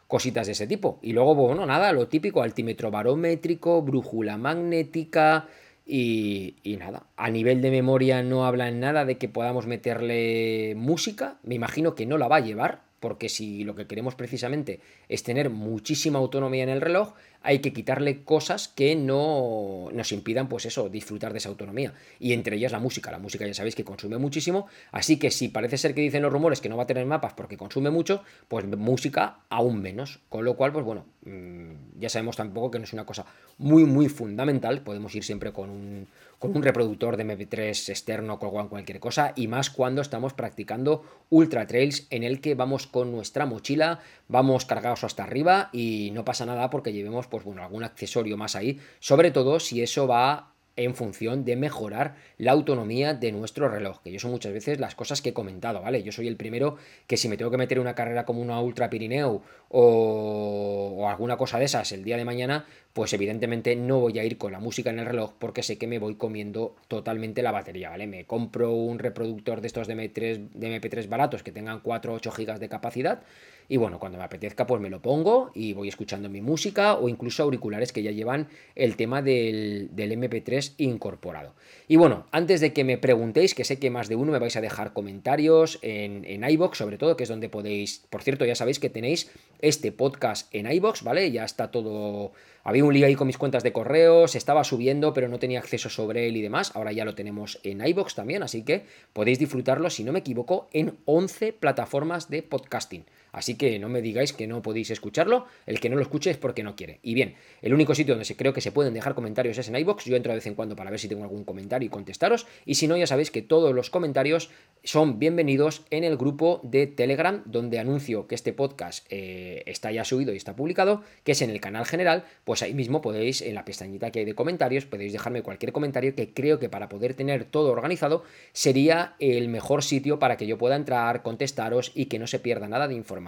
[0.08, 1.00] cositas de ese tipo.
[1.02, 5.48] Y luego, bueno, nada, lo típico, altímetro barométrico, brújula magnética
[5.86, 7.08] y, y nada.
[7.18, 12.06] A nivel de memoria no hablan nada de que podamos meterle música, me imagino que
[12.06, 16.64] no la va a llevar, porque si lo que queremos precisamente es tener muchísima autonomía
[16.64, 17.14] en el reloj,
[17.44, 21.94] hay que quitarle cosas que no nos impidan, pues eso, disfrutar de esa autonomía.
[22.20, 23.12] Y entre ellas la música.
[23.12, 26.34] La música ya sabéis que consume muchísimo, así que si parece ser que dicen los
[26.34, 30.22] rumores que no va a tener mapas porque consume mucho, pues música aún menos.
[30.28, 33.28] Con lo cual, pues bueno, mm, ya sabemos tampoco que no es una cosa
[33.60, 34.82] muy, muy fundamental.
[34.82, 36.08] Podemos ir siempre con un,
[36.40, 41.68] con un reproductor de MP3 externo, con cualquier cosa, y más cuando estamos practicando ultra
[41.68, 46.46] trails en el que vamos con nuestra mochila, vamos cargados hasta arriba y no pasa
[46.46, 50.96] nada porque llevemos pues bueno, algún accesorio más ahí, sobre todo si eso va en
[50.96, 55.22] función de mejorar la autonomía de nuestro reloj, que yo son muchas veces las cosas
[55.22, 56.04] que he comentado, ¿vale?
[56.04, 58.90] Yo soy el primero que si me tengo que meter una carrera como una Ultra
[58.90, 64.20] Pirineo o, o, alguna cosa de esas el día de mañana, pues evidentemente no voy
[64.20, 67.42] a ir con la música en el reloj porque sé que me voy comiendo totalmente
[67.42, 68.08] la batería, ¿vale?
[68.08, 72.16] Me compro un reproductor de estos de MP3, de MP3 baratos que tengan 4 o
[72.16, 73.24] 8 GB de capacidad
[73.68, 77.10] y bueno, cuando me apetezca, pues me lo pongo y voy escuchando mi música o
[77.10, 81.54] incluso auriculares que ya llevan el tema del, MP3 incorporado.
[81.88, 84.56] Y bueno, antes de que me preguntéis, que sé que más de uno me vais
[84.56, 88.06] a dejar comentarios en, en iBox, sobre todo, que es donde podéis.
[88.10, 91.32] Por cierto, ya sabéis que tenéis este podcast en iBox, ¿vale?
[91.32, 92.32] Ya está todo.
[92.64, 95.60] Había un lío ahí con mis cuentas de correo, se estaba subiendo, pero no tenía
[95.60, 96.72] acceso sobre él y demás.
[96.76, 100.68] Ahora ya lo tenemos en iBox también, así que podéis disfrutarlo, si no me equivoco,
[100.74, 103.06] en 11 plataformas de podcasting.
[103.36, 106.38] Así que no me digáis que no podéis escucharlo, el que no lo escuche es
[106.38, 107.00] porque no quiere.
[107.04, 110.06] Y bien, el único sitio donde creo que se pueden dejar comentarios es en iBox.
[110.06, 112.48] Yo entro de vez en cuando para ver si tengo algún comentario y contestaros.
[112.66, 114.52] Y si no, ya sabéis que todos los comentarios
[114.86, 120.06] son bienvenidos en el grupo de Telegram, donde anuncio que este podcast eh, está ya
[120.06, 122.24] subido y está publicado, que es en el canal general.
[122.46, 126.16] Pues ahí mismo podéis, en la pestañita que hay de comentarios, podéis dejarme cualquier comentario
[126.16, 130.58] que creo que para poder tener todo organizado sería el mejor sitio para que yo
[130.58, 133.25] pueda entrar, contestaros y que no se pierda nada de información.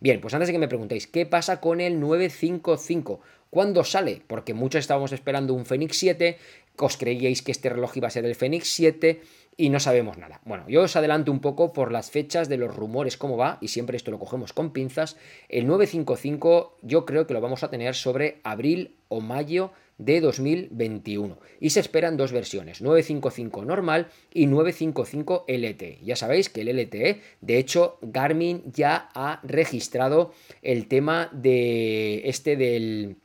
[0.00, 3.20] Bien, pues antes de que me preguntéis, ¿qué pasa con el 955?
[3.50, 4.22] ¿Cuándo sale?
[4.26, 6.38] Porque muchos estábamos esperando un Fenix 7,
[6.76, 9.20] os creíais que este reloj iba a ser el Fenix 7
[9.56, 10.40] y no sabemos nada.
[10.44, 13.68] Bueno, yo os adelanto un poco por las fechas de los rumores, cómo va, y
[13.68, 15.16] siempre esto lo cogemos con pinzas.
[15.48, 21.38] El 955 yo creo que lo vamos a tener sobre abril o mayo de 2021.
[21.60, 25.98] Y se esperan dos versiones, 955 normal y 955 LTE.
[26.02, 30.32] Ya sabéis que el LTE, de hecho, Garmin ya ha registrado
[30.62, 33.16] el tema de este del,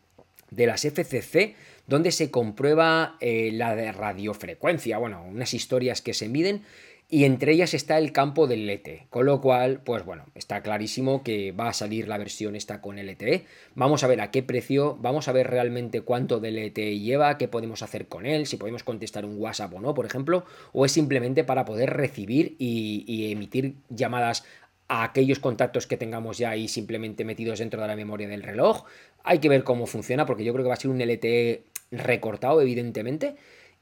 [0.49, 1.55] de las FCC
[1.87, 6.63] donde se comprueba eh, la de radiofrecuencia, bueno, unas historias que se miden
[7.09, 11.23] y entre ellas está el campo del LTE, con lo cual, pues bueno, está clarísimo
[11.23, 13.45] que va a salir la versión esta con LTE.
[13.75, 17.47] Vamos a ver a qué precio, vamos a ver realmente cuánto de LTE lleva, qué
[17.47, 20.91] podemos hacer con él, si podemos contestar un WhatsApp o no, por ejemplo, o es
[20.91, 24.43] simplemente para poder recibir y, y emitir llamadas
[24.87, 28.85] a aquellos contactos que tengamos ya ahí simplemente metidos dentro de la memoria del reloj.
[29.23, 32.61] Hay que ver cómo funciona, porque yo creo que va a ser un LTE recortado,
[32.61, 33.35] evidentemente.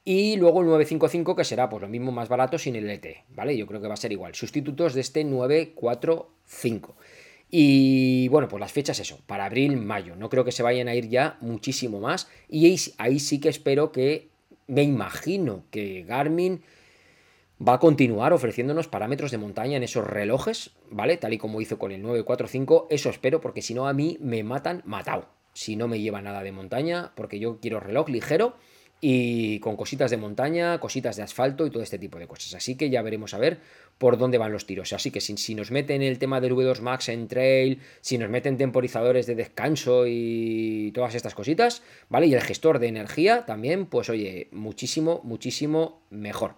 [0.04, 3.56] Y luego el 955, que será pues lo mismo más barato sin el LTE, ¿vale?
[3.56, 4.34] Yo creo que va a ser igual.
[4.34, 6.96] Sustitutos de este 945.
[7.52, 10.16] Y bueno, pues las fechas eso, para abril, mayo.
[10.16, 12.30] No creo que se vayan a ir ya muchísimo más.
[12.48, 12.66] Y
[12.98, 14.30] ahí, sí que espero que,
[14.68, 16.64] me imagino que Garmin
[17.68, 21.18] va a continuar ofreciéndonos parámetros de montaña en esos relojes, ¿vale?
[21.18, 22.88] Tal y como hizo con el 945.
[22.90, 25.28] Eso espero, porque si no a mí me matan matado.
[25.54, 28.56] Si no me lleva nada de montaña, porque yo quiero reloj ligero
[29.04, 32.54] y con cositas de montaña, cositas de asfalto y todo este tipo de cosas.
[32.54, 33.60] Así que ya veremos a ver
[33.98, 34.94] por dónde van los tiros.
[34.94, 38.30] Así que si, si nos meten el tema del V2 Max en trail, si nos
[38.30, 42.28] meten temporizadores de descanso y todas estas cositas, ¿vale?
[42.28, 46.56] Y el gestor de energía también, pues oye, muchísimo, muchísimo mejor.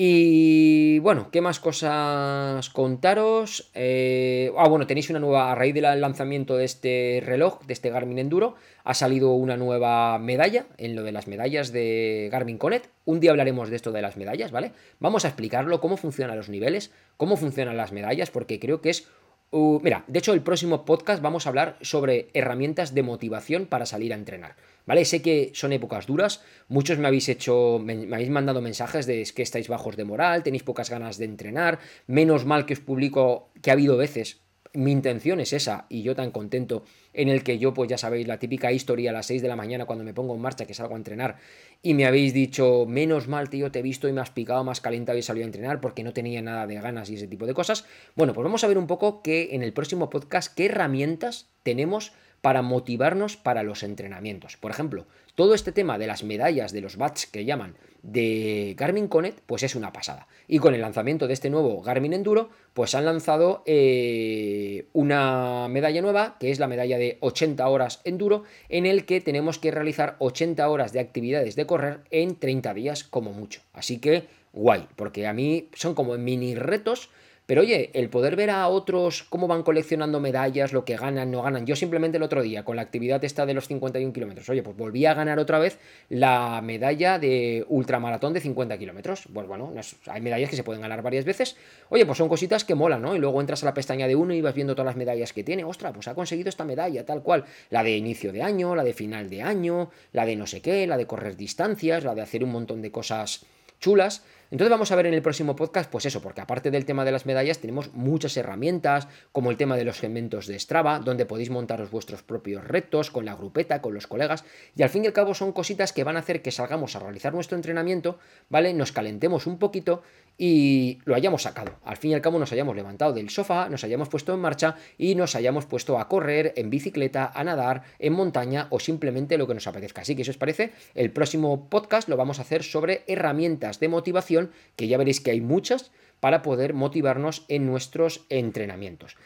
[0.00, 3.68] Y bueno, ¿qué más cosas contaros?
[3.74, 7.90] Eh, ah, bueno, tenéis una nueva, a raíz del lanzamiento de este reloj, de este
[7.90, 12.86] Garmin Enduro, ha salido una nueva medalla en lo de las medallas de Garmin Connect.
[13.06, 14.70] Un día hablaremos de esto de las medallas, ¿vale?
[15.00, 19.08] Vamos a explicarlo, cómo funcionan los niveles, cómo funcionan las medallas, porque creo que es
[19.50, 24.12] Mira, de hecho, el próximo podcast vamos a hablar sobre herramientas de motivación para salir
[24.12, 24.56] a entrenar.
[24.84, 25.04] ¿Vale?
[25.04, 26.42] Sé que son épocas duras.
[26.68, 27.78] Muchos me habéis hecho.
[27.82, 31.24] Me, me, habéis mandado mensajes de que estáis bajos de moral, tenéis pocas ganas de
[31.24, 31.78] entrenar.
[32.06, 34.40] Menos mal que os publico que ha habido veces
[34.78, 38.28] mi intención es esa y yo tan contento en el que yo pues ya sabéis
[38.28, 40.74] la típica historia a las 6 de la mañana cuando me pongo en marcha que
[40.74, 41.36] salgo a entrenar
[41.82, 44.80] y me habéis dicho menos mal tío te he visto y me has picado más
[44.80, 47.54] y he salido a entrenar porque no tenía nada de ganas y ese tipo de
[47.54, 51.48] cosas bueno pues vamos a ver un poco que en el próximo podcast qué herramientas
[51.64, 54.56] tenemos para motivarnos para los entrenamientos.
[54.56, 59.08] Por ejemplo, todo este tema de las medallas, de los bats que llaman, de Garmin
[59.08, 60.28] Connect, pues es una pasada.
[60.46, 66.02] Y con el lanzamiento de este nuevo Garmin Enduro, pues han lanzado eh, una medalla
[66.02, 70.16] nueva, que es la medalla de 80 horas Enduro, en el que tenemos que realizar
[70.18, 73.60] 80 horas de actividades de correr en 30 días como mucho.
[73.72, 77.10] Así que guay, porque a mí son como mini retos
[77.48, 81.40] pero oye, el poder ver a otros cómo van coleccionando medallas, lo que ganan, no
[81.40, 81.64] ganan.
[81.64, 84.76] Yo simplemente el otro día, con la actividad esta de los 51 kilómetros, oye, pues
[84.76, 85.78] volví a ganar otra vez
[86.10, 89.24] la medalla de ultramaratón de 50 kilómetros.
[89.32, 89.72] Pues bueno,
[90.08, 91.56] hay medallas que se pueden ganar varias veces.
[91.88, 93.16] Oye, pues son cositas que molan, ¿no?
[93.16, 95.42] Y luego entras a la pestaña de uno y vas viendo todas las medallas que
[95.42, 95.64] tiene.
[95.64, 97.46] Ostras, pues ha conseguido esta medalla, tal cual.
[97.70, 100.86] La de inicio de año, la de final de año, la de no sé qué,
[100.86, 103.46] la de correr distancias, la de hacer un montón de cosas
[103.80, 104.22] chulas.
[104.50, 107.12] Entonces vamos a ver en el próximo podcast, pues eso, porque aparte del tema de
[107.12, 111.50] las medallas, tenemos muchas herramientas, como el tema de los segmentos de Strava, donde podéis
[111.50, 115.12] montaros vuestros propios retos con la grupeta, con los colegas, y al fin y al
[115.12, 118.72] cabo son cositas que van a hacer que salgamos a realizar nuestro entrenamiento, ¿vale?
[118.72, 120.02] Nos calentemos un poquito
[120.38, 121.72] y lo hayamos sacado.
[121.84, 124.76] Al fin y al cabo nos hayamos levantado del sofá, nos hayamos puesto en marcha
[124.96, 129.48] y nos hayamos puesto a correr en bicicleta, a nadar, en montaña o simplemente lo
[129.48, 130.02] que nos apetezca.
[130.02, 133.88] Así que si os parece, el próximo podcast lo vamos a hacer sobre herramientas de
[133.88, 134.37] motivación,
[134.76, 139.16] que ya veréis que hay muchas para poder motivarnos en nuestros entrenamientos.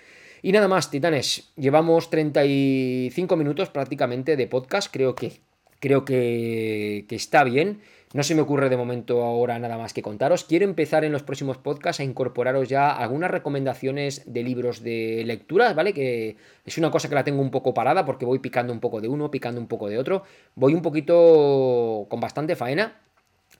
[0.43, 5.33] Y nada más, titanes, llevamos 35 minutos prácticamente de podcast, creo que,
[5.79, 7.81] creo que, que está bien.
[8.13, 10.45] No se me ocurre de momento ahora nada más que contaros.
[10.45, 15.73] Quiero empezar en los próximos podcasts a incorporaros ya algunas recomendaciones de libros de lectura,
[15.73, 15.95] ¿vale?
[15.95, 16.37] Que
[16.67, 19.09] es una cosa que la tengo un poco parada porque voy picando un poco de
[19.09, 20.25] uno, picando un poco de otro.
[20.57, 23.01] Voy un poquito con bastante faena,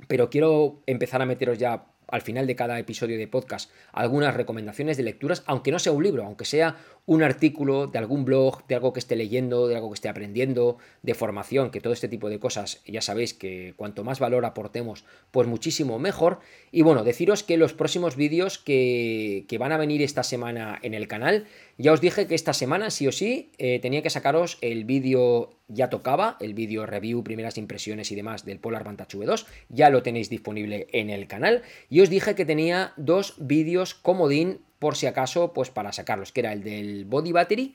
[0.09, 4.97] pero quiero empezar a meteros ya al final de cada episodio de podcast algunas recomendaciones
[4.97, 6.77] de lecturas, aunque no sea un libro, aunque sea
[7.07, 10.77] un artículo de algún blog, de algo que esté leyendo, de algo que esté aprendiendo,
[11.03, 15.05] de formación, que todo este tipo de cosas, ya sabéis que cuanto más valor aportemos,
[15.31, 16.39] pues muchísimo mejor.
[16.71, 20.95] Y bueno, deciros que los próximos vídeos que, que van a venir esta semana en
[20.95, 21.47] el canal,
[21.79, 25.51] ya os dije que esta semana, sí o sí, eh, tenía que sacaros el vídeo,
[25.69, 30.03] ya tocaba, el vídeo review, primeras impresiones y demás del Polar Vantage V2, ya lo
[30.03, 31.63] tenéis disponible en el canal.
[31.89, 36.41] Y os dije que tenía dos vídeos comodín por si acaso, pues para sacarlos, que
[36.41, 37.75] era el del Body Battery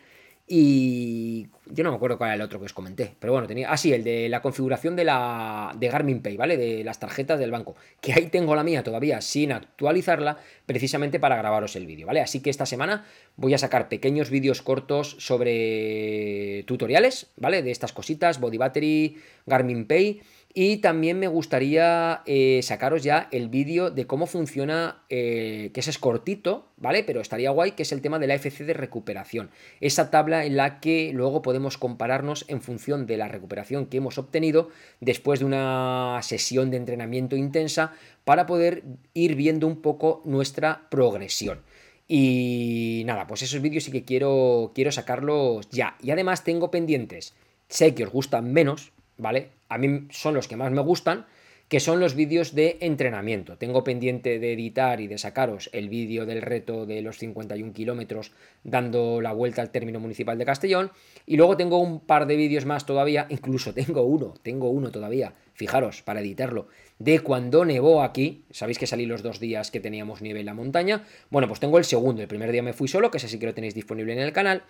[0.49, 3.69] y yo no me acuerdo cuál era el otro que os comenté, pero bueno, tenía.
[3.69, 6.55] Ah, sí, el de la configuración de la de Garmin Pay, ¿vale?
[6.55, 7.75] De las tarjetas del banco.
[7.99, 12.21] Que ahí tengo la mía todavía sin actualizarla, precisamente para grabaros el vídeo, ¿vale?
[12.21, 17.61] Así que esta semana voy a sacar pequeños vídeos cortos sobre tutoriales, ¿vale?
[17.61, 20.21] De estas cositas, Body Battery, Garmin Pay.
[20.53, 25.99] Y también me gustaría eh, sacaros ya el vídeo de cómo funciona, eh, que es
[25.99, 27.03] cortito, ¿vale?
[27.03, 29.51] Pero estaría guay, que es el tema de la FC de recuperación.
[29.81, 34.17] Esa tabla en la que luego podemos compararnos en función de la recuperación que hemos
[34.17, 34.69] obtenido
[34.99, 37.93] después de una sesión de entrenamiento intensa
[38.23, 38.83] para poder
[39.13, 41.61] ir viendo un poco nuestra progresión.
[42.07, 45.97] Y nada, pues esos vídeos sí que quiero, quiero sacarlos ya.
[46.01, 47.35] Y además tengo pendientes,
[47.67, 49.49] sé que os gustan menos, ¿vale?
[49.69, 51.25] A mí son los que más me gustan,
[51.67, 53.57] que son los vídeos de entrenamiento.
[53.57, 58.31] Tengo pendiente de editar y de sacaros el vídeo del reto de los 51 kilómetros
[58.63, 60.91] dando la vuelta al término municipal de Castellón.
[61.25, 65.33] Y luego tengo un par de vídeos más todavía, incluso tengo uno, tengo uno todavía,
[65.53, 66.67] fijaros, para editarlo,
[66.99, 68.45] de cuando nevó aquí.
[68.49, 71.03] Sabéis que salí los dos días que teníamos nieve en la montaña.
[71.29, 72.21] Bueno, pues tengo el segundo.
[72.21, 74.31] El primer día me fui solo, que ese sí que lo tenéis disponible en el
[74.31, 74.63] canal.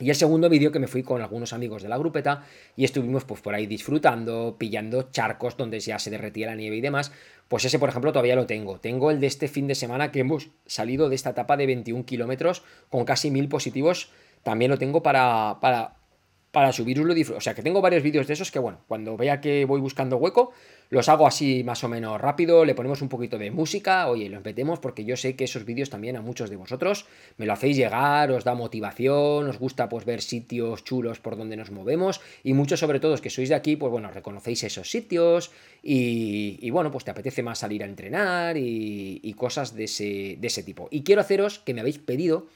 [0.00, 2.44] Y el segundo vídeo que me fui con algunos amigos de la grupeta
[2.76, 6.80] y estuvimos pues por ahí disfrutando, pillando charcos donde ya se derretía la nieve y
[6.80, 7.12] demás.
[7.48, 8.78] Pues ese, por ejemplo, todavía lo tengo.
[8.78, 12.04] Tengo el de este fin de semana que hemos salido de esta etapa de 21
[12.04, 14.10] kilómetros con casi mil positivos.
[14.42, 15.97] También lo tengo para, para,
[16.50, 17.14] para subiroslo.
[17.36, 20.16] O sea que tengo varios vídeos de esos que, bueno, cuando vea que voy buscando
[20.16, 20.52] hueco,
[20.90, 24.42] los hago así más o menos rápido, le ponemos un poquito de música, oye, los
[24.42, 27.76] metemos porque yo sé que esos vídeos también a muchos de vosotros me lo hacéis
[27.76, 32.54] llegar, os da motivación, os gusta pues ver sitios chulos por donde nos movemos y
[32.54, 35.50] muchos sobre todo que sois de aquí, pues bueno, reconocéis esos sitios
[35.82, 40.46] y, bueno, pues te apetece más salir a entrenar y, y cosas de ese, de
[40.46, 40.88] ese tipo.
[40.90, 42.46] Y quiero haceros que me habéis pedido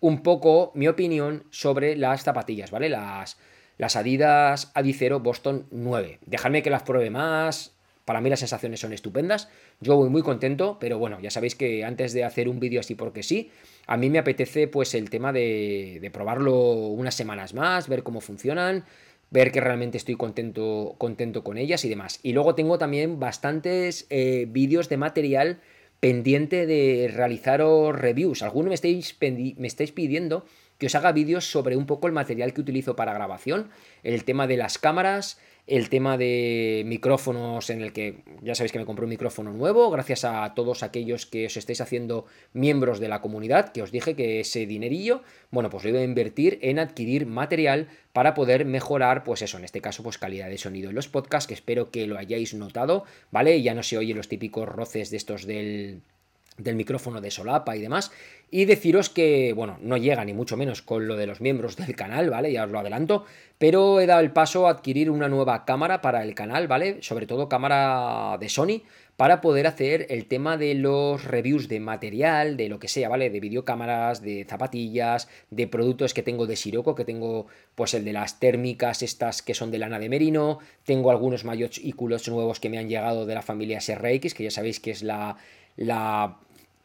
[0.00, 2.88] un poco mi opinión sobre las zapatillas, ¿vale?
[2.88, 3.38] Las
[3.78, 6.18] las Adidas Adicero Boston 9.
[6.26, 7.76] Dejadme que las pruebe más.
[8.04, 9.48] Para mí las sensaciones son estupendas.
[9.80, 12.94] Yo voy muy contento, pero bueno, ya sabéis que antes de hacer un vídeo así
[12.94, 13.50] porque sí,
[13.86, 16.54] a mí me apetece pues el tema de, probarlo
[16.88, 18.84] unas semanas más, ver cómo funcionan,
[19.30, 22.18] ver que realmente estoy contento, contento con ellas y demás.
[22.22, 25.60] Y luego tengo también bastantes eh, vídeos de material
[26.00, 28.42] pendiente de realizaros reviews.
[28.42, 30.44] Algunos me estáis, me estáis pidiendo
[30.78, 33.68] que os haga vídeos sobre un poco el material que utilizo para grabación,
[34.04, 35.38] el tema de las cámaras,
[35.68, 39.90] el tema de micrófonos en el que ya sabéis que me compré un micrófono nuevo,
[39.90, 44.16] gracias a todos aquellos que os estáis haciendo miembros de la comunidad, que os dije
[44.16, 49.24] que ese dinerillo, bueno, pues lo iba a invertir en adquirir material para poder mejorar,
[49.24, 52.06] pues eso, en este caso, pues calidad de sonido en los podcasts, que espero que
[52.06, 53.60] lo hayáis notado, ¿vale?
[53.60, 56.00] Ya no se oyen los típicos roces de estos del
[56.58, 58.12] del micrófono de solapa y demás.
[58.50, 61.94] Y deciros que, bueno, no llega ni mucho menos con lo de los miembros del
[61.96, 62.52] canal, ¿vale?
[62.52, 63.24] Ya os lo adelanto.
[63.58, 66.98] Pero he dado el paso a adquirir una nueva cámara para el canal, ¿vale?
[67.02, 68.82] Sobre todo cámara de Sony,
[69.18, 73.30] para poder hacer el tema de los reviews de material, de lo que sea, ¿vale?
[73.30, 78.12] De videocámaras, de zapatillas, de productos que tengo de Siroco, que tengo pues el de
[78.12, 82.60] las térmicas estas que son de lana de merino, tengo algunos mayots y culos nuevos
[82.60, 85.36] que me han llegado de la familia SRX, que ya sabéis que es la,
[85.76, 86.38] la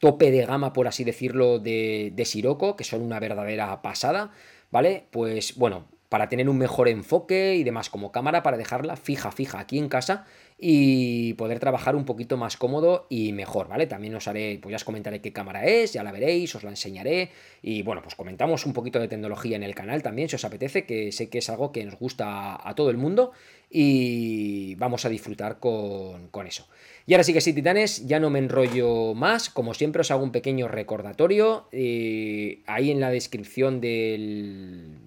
[0.03, 4.31] tope de gama, por así decirlo, de, de Sirocco, que son una verdadera pasada,
[4.69, 5.05] ¿vale?
[5.11, 9.61] Pues bueno, para tener un mejor enfoque y demás como cámara, para dejarla fija, fija
[9.61, 10.25] aquí en casa
[10.59, 13.87] y poder trabajar un poquito más cómodo y mejor, ¿vale?
[13.87, 16.69] También os haré, pues ya os comentaré qué cámara es, ya la veréis, os la
[16.69, 17.31] enseñaré
[17.61, 20.85] y bueno, pues comentamos un poquito de tecnología en el canal también, si os apetece,
[20.85, 23.31] que sé que es algo que nos gusta a todo el mundo
[23.69, 26.67] y vamos a disfrutar con, con eso.
[27.05, 29.49] Y ahora sí que sí, titanes, ya no me enrollo más.
[29.49, 31.67] Como siempre os hago un pequeño recordatorio.
[31.71, 34.99] Eh, ahí en la descripción del,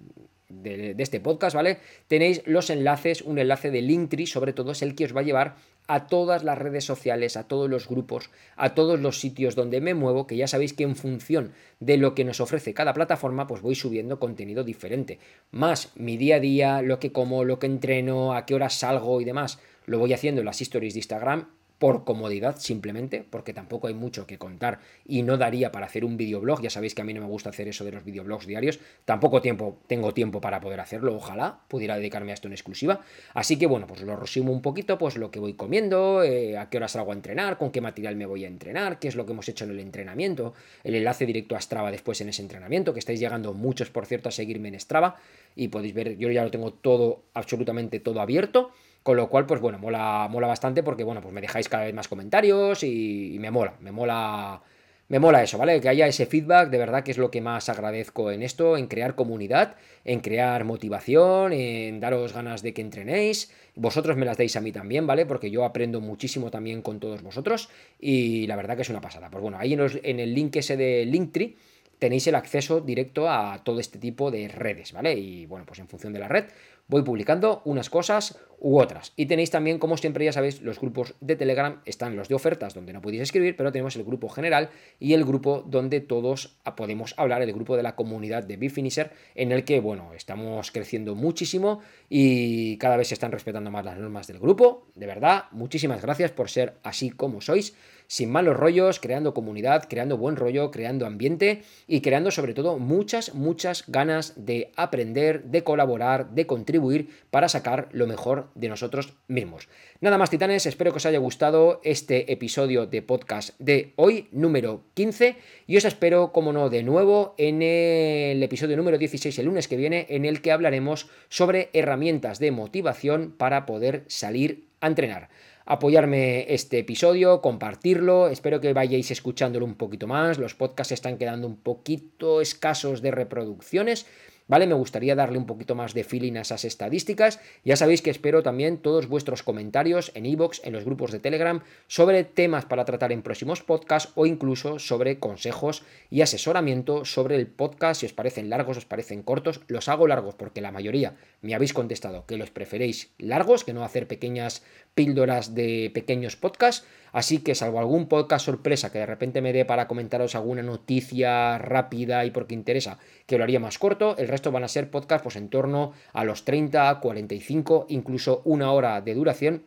[0.49, 1.79] de, este podcast, ¿vale?
[2.07, 5.23] Tenéis los enlaces, un enlace de Linktree, sobre todo es el que os va a
[5.23, 5.55] llevar
[5.87, 9.93] a todas las redes sociales, a todos los grupos, a todos los sitios donde me
[9.93, 13.61] muevo, que ya sabéis que en función de lo que nos ofrece cada plataforma, pues
[13.61, 15.19] voy subiendo contenido diferente.
[15.51, 19.21] Más mi día a día, lo que como, lo que entreno, a qué horas salgo
[19.21, 21.47] y demás, lo voy haciendo en las stories de Instagram
[21.79, 26.17] por comodidad simplemente, porque tampoco hay mucho que contar y no daría para hacer un
[26.17, 28.79] videoblog, ya sabéis que a mí no me gusta hacer eso de los videoblogs diarios,
[29.05, 33.01] tampoco tiempo, tengo tiempo para poder hacerlo, ojalá pudiera dedicarme a esto en exclusiva,
[33.33, 36.69] así que bueno, pues lo resumo un poquito, pues lo que voy comiendo, eh, a
[36.69, 39.25] qué horas salgo a entrenar, con qué material me voy a entrenar, qué es lo
[39.25, 40.53] que hemos hecho en el entrenamiento,
[40.83, 44.29] el enlace directo a Strava después en ese entrenamiento, que estáis llegando muchos, por cierto,
[44.29, 45.17] a seguirme en Strava
[45.55, 48.71] y podéis ver, yo ya lo tengo todo, absolutamente todo abierto,
[49.03, 51.93] con lo cual, pues bueno, mola, mola bastante porque, bueno, pues me dejáis cada vez
[51.93, 54.61] más comentarios y, me mola, me mola.
[55.09, 55.79] Me mola eso, ¿vale?
[55.79, 58.87] Que haya ese feedback, de verdad que es lo que más agradezco en esto, en
[58.87, 63.49] crear comunidad, en crear motivación, en daros ganas de que entrenéis.
[63.75, 65.25] Vosotros me las dais a mí también, ¿vale?
[65.25, 67.69] Porque yo aprendo muchísimo también con todos vosotros
[68.01, 69.29] y la verdad que es una pasada.
[69.29, 71.55] Pues bueno, ahí en, en el link ese de Linktree
[71.99, 75.13] tenéis el acceso directo a todo este tipo de redes, ¿vale?
[75.13, 76.45] Y bueno, pues en función de la red
[76.87, 79.13] voy publicando unas cosas u otras.
[79.15, 82.73] Y tenéis también, como siempre ya sabéis, los grupos de Telegram, están los de ofertas
[82.73, 84.69] donde no podéis escribir, pero tenemos el grupo general
[84.99, 89.51] y el grupo donde todos podemos hablar, el grupo de la comunidad de Bifinisher, en
[89.51, 94.27] el que, bueno, estamos creciendo muchísimo y cada vez se están respetando más las normas
[94.27, 94.87] del grupo.
[94.95, 97.75] De verdad, muchísimas gracias por ser así como sois
[98.07, 103.33] sin malos rollos, creando comunidad, creando buen rollo, creando ambiente y creando sobre todo muchas,
[103.35, 109.67] muchas ganas de aprender, de colaborar, de contribuir para sacar lo mejor de nosotros mismos.
[109.99, 114.83] Nada más, titanes, espero que os haya gustado este episodio de podcast de hoy, número
[114.93, 115.35] 15,
[115.67, 119.77] y os espero, como no, de nuevo en el episodio número 16, el lunes que
[119.77, 125.29] viene, en el que hablaremos sobre herramientas de motivación para poder salir a entrenar
[125.67, 131.45] apoyarme este episodio, compartirlo, espero que vayáis escuchándolo un poquito más, los podcasts están quedando
[131.45, 134.05] un poquito escasos de reproducciones,
[134.47, 134.67] ¿vale?
[134.67, 137.39] Me gustaría darle un poquito más de feeling a esas estadísticas.
[137.63, 141.61] Ya sabéis que espero también todos vuestros comentarios en iVoox, en los grupos de Telegram,
[141.87, 147.47] sobre temas para tratar en próximos podcasts o incluso sobre consejos y asesoramiento sobre el
[147.47, 149.61] podcast, si os parecen largos, os parecen cortos.
[149.67, 153.83] Los hago largos porque la mayoría me habéis contestado que los preferéis largos, que no
[153.83, 154.63] hacer pequeñas
[154.95, 156.85] píldoras de pequeños podcasts.
[157.11, 161.57] Así que salvo algún podcast sorpresa que de repente me dé para comentaros alguna noticia
[161.57, 165.23] rápida y porque interesa, que lo haría más corto, el resto van a ser podcasts
[165.23, 169.63] pues en torno a los 30, 45, incluso una hora de duración,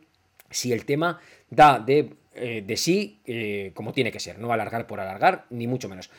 [0.51, 5.01] si el tema da de, eh, sí eh, como tiene que ser, no alargar por
[5.01, 6.11] alargar, ni mucho menos.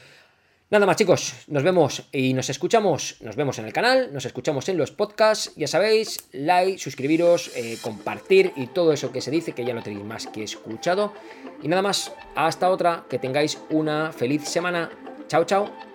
[0.72, 4.70] Nada más chicos, nos vemos y nos escuchamos, nos vemos en el canal, nos escuchamos
[4.70, 9.52] en los podcasts, ya sabéis, like, suscribiros, eh, compartir y todo eso que se dice,
[9.52, 11.12] que ya lo tenéis más que escuchado.
[11.62, 14.90] Y nada más, hasta otra, que tengáis una feliz semana.
[15.28, 15.91] Chao, chao.